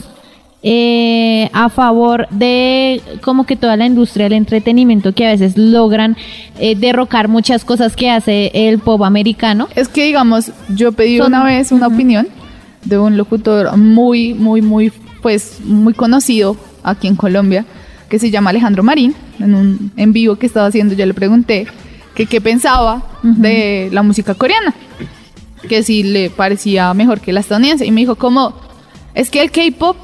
eh, 0.63 1.49
a 1.53 1.69
favor 1.69 2.27
de 2.31 3.01
como 3.21 3.45
que 3.45 3.55
toda 3.55 3.77
la 3.77 3.85
industria 3.85 4.25
del 4.25 4.33
entretenimiento 4.33 5.13
que 5.13 5.25
a 5.27 5.31
veces 5.31 5.57
logran 5.57 6.17
eh, 6.59 6.75
derrocar 6.75 7.27
muchas 7.27 7.63
cosas 7.63 7.95
que 7.95 8.09
hace 8.09 8.51
el 8.53 8.79
pop 8.79 9.03
americano. 9.03 9.67
Es 9.75 9.87
que, 9.87 10.05
digamos, 10.05 10.51
yo 10.69 10.91
pedí 10.91 11.17
Son- 11.17 11.27
una 11.27 11.43
vez 11.43 11.71
una 11.71 11.87
opinión 11.87 12.27
de 12.83 12.97
un 12.97 13.15
locutor 13.17 13.75
muy, 13.77 14.33
muy, 14.33 14.61
muy, 14.61 14.91
pues, 15.21 15.59
muy 15.63 15.93
conocido 15.93 16.57
aquí 16.83 17.07
en 17.07 17.15
Colombia, 17.15 17.65
que 18.09 18.19
se 18.19 18.29
llama 18.31 18.49
Alejandro 18.51 18.83
Marín. 18.83 19.15
En 19.39 19.53
un 19.53 19.91
en 19.97 20.13
vivo 20.13 20.35
que 20.37 20.45
estaba 20.45 20.67
haciendo, 20.67 20.93
yo 20.95 21.05
le 21.05 21.13
pregunté 21.13 21.67
que 22.15 22.25
qué 22.25 22.39
pensaba 22.41 23.03
de 23.23 23.89
la 23.91 24.01
música 24.03 24.33
coreana, 24.35 24.73
que 25.67 25.83
si 25.83 26.03
le 26.03 26.29
parecía 26.29 26.93
mejor 26.93 27.19
que 27.19 27.33
la 27.33 27.41
estadounidense. 27.41 27.85
Y 27.85 27.91
me 27.91 28.01
dijo, 28.01 28.15
como, 28.15 28.53
es 29.13 29.29
que 29.29 29.41
el 29.41 29.51
K-pop 29.51 29.97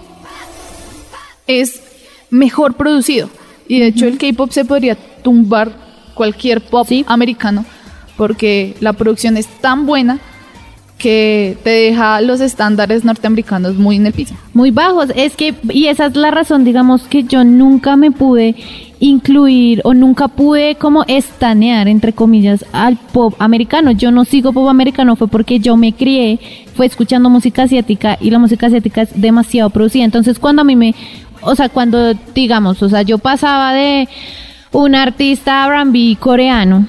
es 1.60 1.82
mejor 2.30 2.76
producido. 2.76 3.30
Y 3.68 3.80
de 3.80 3.88
hecho 3.88 4.06
el 4.06 4.18
K-pop 4.18 4.52
se 4.52 4.66
podría 4.66 4.96
tumbar 4.96 5.72
cualquier 6.14 6.62
pop 6.62 6.86
Sí. 6.88 7.04
americano 7.08 7.66
porque 8.18 8.76
la 8.80 8.94
producción 8.94 9.38
es 9.38 9.48
tan 9.48 9.86
buena 9.86 10.20
que 10.98 11.58
te 11.64 11.72
deja 11.72 12.22
los 12.22 12.42
estándares 12.42 13.04
norteamericanos 13.04 13.76
muy 13.76 13.96
en 13.96 14.06
el 14.06 14.14
piso. 14.14 14.36
Muy 14.54 14.70
bajos, 14.70 15.10
es 15.16 15.36
que, 15.36 15.56
y 15.70 15.88
esa 15.88 16.06
es 16.06 16.16
la 16.16 16.30
razón, 16.30 16.64
digamos, 16.64 17.02
que 17.04 17.24
yo 17.24 17.44
nunca 17.44 17.96
me 17.96 18.12
pude 18.12 18.56
incluir 19.00 19.82
o 19.84 19.96
nunca 19.96 20.28
pude 20.28 20.76
como 20.76 21.04
estanear, 21.08 21.88
entre 21.88 22.14
comillas, 22.14 22.64
al 22.72 22.98
pop 22.98 23.34
americano. 23.40 23.90
Yo 23.90 24.12
no 24.12 24.26
sigo 24.26 24.54
pop 24.54 24.70
americano, 24.70 25.16
fue 25.16 25.28
porque 25.28 25.60
yo 25.60 25.76
me 25.76 25.92
crié, 25.94 26.40
fue 26.76 26.86
escuchando 26.86 27.32
música 27.32 27.64
asiática 27.64 28.20
y 28.22 28.30
la 28.30 28.38
música 28.38 28.68
asiática 28.68 29.02
es 29.02 29.20
demasiado 29.20 29.72
producida. 29.72 30.04
Entonces, 30.04 30.38
cuando 30.38 30.62
a 30.62 30.66
mí 30.66 30.76
me, 30.76 30.94
o 31.42 31.56
sea, 31.56 31.70
cuando, 31.70 32.14
digamos, 32.34 32.82
o 32.82 32.90
sea, 32.90 33.02
yo 33.02 33.18
pasaba 33.18 33.74
de 33.74 34.08
un 34.72 34.96
artista 34.96 35.66
R&B 35.66 36.18
coreano 36.20 36.86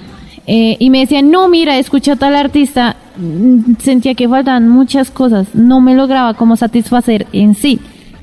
eh, 0.46 0.76
y 0.78 0.90
me 0.90 1.00
decían, 1.00 1.30
no, 1.30 1.48
mira, 1.48 1.78
escucha 1.78 2.12
a 2.12 2.16
tal 2.16 2.34
artista, 2.34 2.96
mm, 3.16 3.74
sentía 3.78 4.14
que 4.14 4.28
faltaban 4.28 4.68
muchas 4.68 5.10
cosas, 5.10 5.54
no 5.54 5.80
me 5.80 5.94
lograba 5.94 6.34
como 6.34 6.56
satisfacer 6.56 7.26
en 7.32 7.54
sí. 7.54 7.80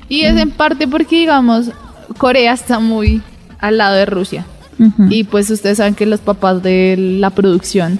Y 0.08 0.22
es 0.22 0.36
en 0.36 0.50
parte 0.50 0.88
porque, 0.88 1.20
digamos, 1.20 1.70
Corea 2.18 2.52
está 2.52 2.80
muy 2.80 3.22
al 3.58 3.78
lado 3.78 3.94
de 3.94 4.06
Rusia. 4.06 4.44
Ujú. 4.78 5.06
Y 5.10 5.24
pues 5.24 5.50
ustedes 5.50 5.78
saben 5.78 5.94
que 5.94 6.06
los 6.06 6.20
papás 6.20 6.62
de 6.62 6.96
la 6.98 7.30
producción 7.30 7.98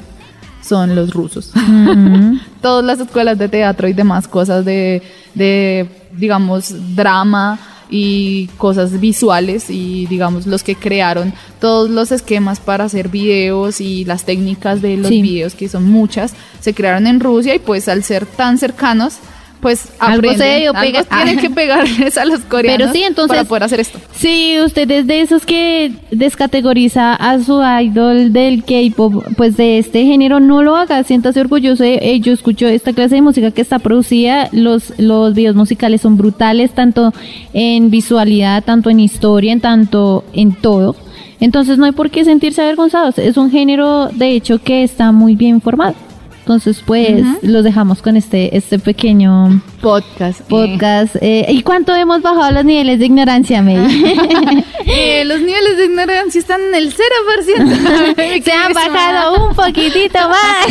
son 0.62 0.95
los 0.95 1.12
rusos. 1.12 1.53
Ujú. 1.55 2.38
Todas 2.62 2.85
las 2.85 3.01
escuelas 3.01 3.38
de 3.38 3.49
teatro 3.49 3.88
y 3.88 3.93
demás 3.93 4.29
cosas 4.29 4.64
de, 4.64 5.03
de, 5.35 5.88
digamos, 6.12 6.75
drama 6.95 7.59
y 7.90 8.46
cosas 8.57 9.00
visuales 9.00 9.68
y 9.68 10.07
digamos 10.07 10.46
los 10.46 10.62
que 10.62 10.76
crearon 10.76 11.33
todos 11.61 11.90
los 11.90 12.12
esquemas 12.12 12.61
para 12.61 12.85
hacer 12.85 13.09
videos 13.09 13.81
y 13.81 14.05
las 14.05 14.24
técnicas 14.24 14.81
de 14.81 14.96
los 14.96 15.09
Sí. 15.09 15.22
videos 15.22 15.55
que 15.55 15.68
son 15.68 15.85
muchas 15.90 16.35
se 16.61 16.72
crearon 16.74 17.07
en 17.07 17.20
Rusia 17.20 17.55
y 17.55 17.59
pues 17.59 17.88
al 17.88 18.05
ser 18.05 18.26
tan 18.26 18.59
cercanos 18.59 19.14
pues 19.61 19.88
Algo 19.99 20.31
aprenden, 20.31 20.68
algo 20.68 20.81
pega- 20.81 21.05
tienen 21.05 21.38
que 21.38 21.51
pegarles 21.61 22.16
a 22.16 22.25
los 22.25 22.40
coreanos 22.40 22.79
Pero 22.79 22.92
sí, 22.92 23.03
entonces- 23.03 23.37
para 23.37 23.49
poder 23.49 23.62
hacer 23.64 23.81
esto 23.81 23.99
Si 24.14 24.59
usted 24.61 24.90
es 24.90 25.07
de 25.07 25.20
esos 25.20 25.44
que 25.46 25.92
descategoriza 26.11 27.14
a 27.14 27.38
su 27.40 27.61
idol 27.83 28.33
del 28.33 28.64
K-pop, 28.64 29.25
pues 29.37 29.57
de 29.57 29.79
este 29.79 30.05
género, 30.05 30.40
no 30.40 30.62
lo 30.62 30.77
haga, 30.77 31.03
siéntase 31.05 31.40
orgulloso. 31.40 31.83
de, 31.83 31.96
"Ey, 31.96 32.20
yo 32.20 32.33
escucho 32.33 32.66
esta 32.66 32.92
clase 32.92 33.16
de 33.16 33.23
música 33.23 33.51
que 33.51 33.61
está 33.61 33.79
producida, 33.79 34.49
los, 34.53 34.92
los 34.99 35.35
videos 35.35 35.57
musicales 35.57 36.01
son 36.01 36.16
brutales, 36.16 36.73
tanto 36.73 37.12
en 37.53 37.90
visualidad, 37.90 38.64
tanto 38.64 38.90
en 38.90 39.01
historia, 39.01 39.53
en 39.53 39.61
tanto 39.61 40.25
en 40.33 40.53
todo. 40.53 40.96
Entonces 41.40 41.79
no 41.79 41.85
hay 41.87 41.92
por 41.92 42.11
qué 42.11 42.25
sentirse 42.25 42.61
avergonzados. 42.62 43.18
Es 43.18 43.37
un 43.37 43.51
género, 43.51 44.09
de 44.09 44.33
hecho, 44.33 44.61
que 44.62 44.83
está 44.83 45.11
muy 45.12 45.35
bien 45.37 45.61
formado. 45.61 45.94
Entonces, 46.40 46.83
pues, 46.85 47.24
los 47.42 47.62
dejamos 47.64 48.03
con 48.03 48.16
este, 48.16 48.57
este 48.57 48.79
pequeño 48.79 49.62
podcast 49.81 50.40
podcast. 50.42 51.16
eh, 51.20 51.46
¿Y 51.48 51.62
cuánto 51.62 51.94
hemos 51.94 52.20
bajado 52.22 52.50
los 52.50 52.64
niveles 52.64 52.98
de 52.98 53.07
ignorancia, 53.07 53.62
May? 53.62 53.76
Eh, 54.92 55.24
los 55.26 55.40
niveles 55.40 55.76
de 55.76 55.85
ignorancia 55.85 56.40
están 56.40 56.61
en 56.62 56.74
el 56.74 56.92
0% 56.92 58.42
Se 58.44 58.53
han 58.53 58.72
bajado 58.72 59.46
un 59.48 59.55
poquitito 59.55 60.18
más. 60.29 60.66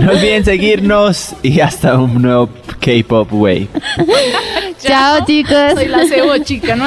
No 0.00 0.10
olviden 0.10 0.44
seguirnos 0.44 1.34
y 1.42 1.60
hasta 1.60 1.98
un 2.00 2.20
nuevo 2.20 2.48
K-Pop 2.80 3.28
Wave. 3.32 3.68
Chao, 4.82 5.24
chicos. 5.24 5.74
soy 5.74 5.86
la 5.88 6.04
cebo 6.06 6.36
chica 6.38 6.74
¿no? 6.74 6.86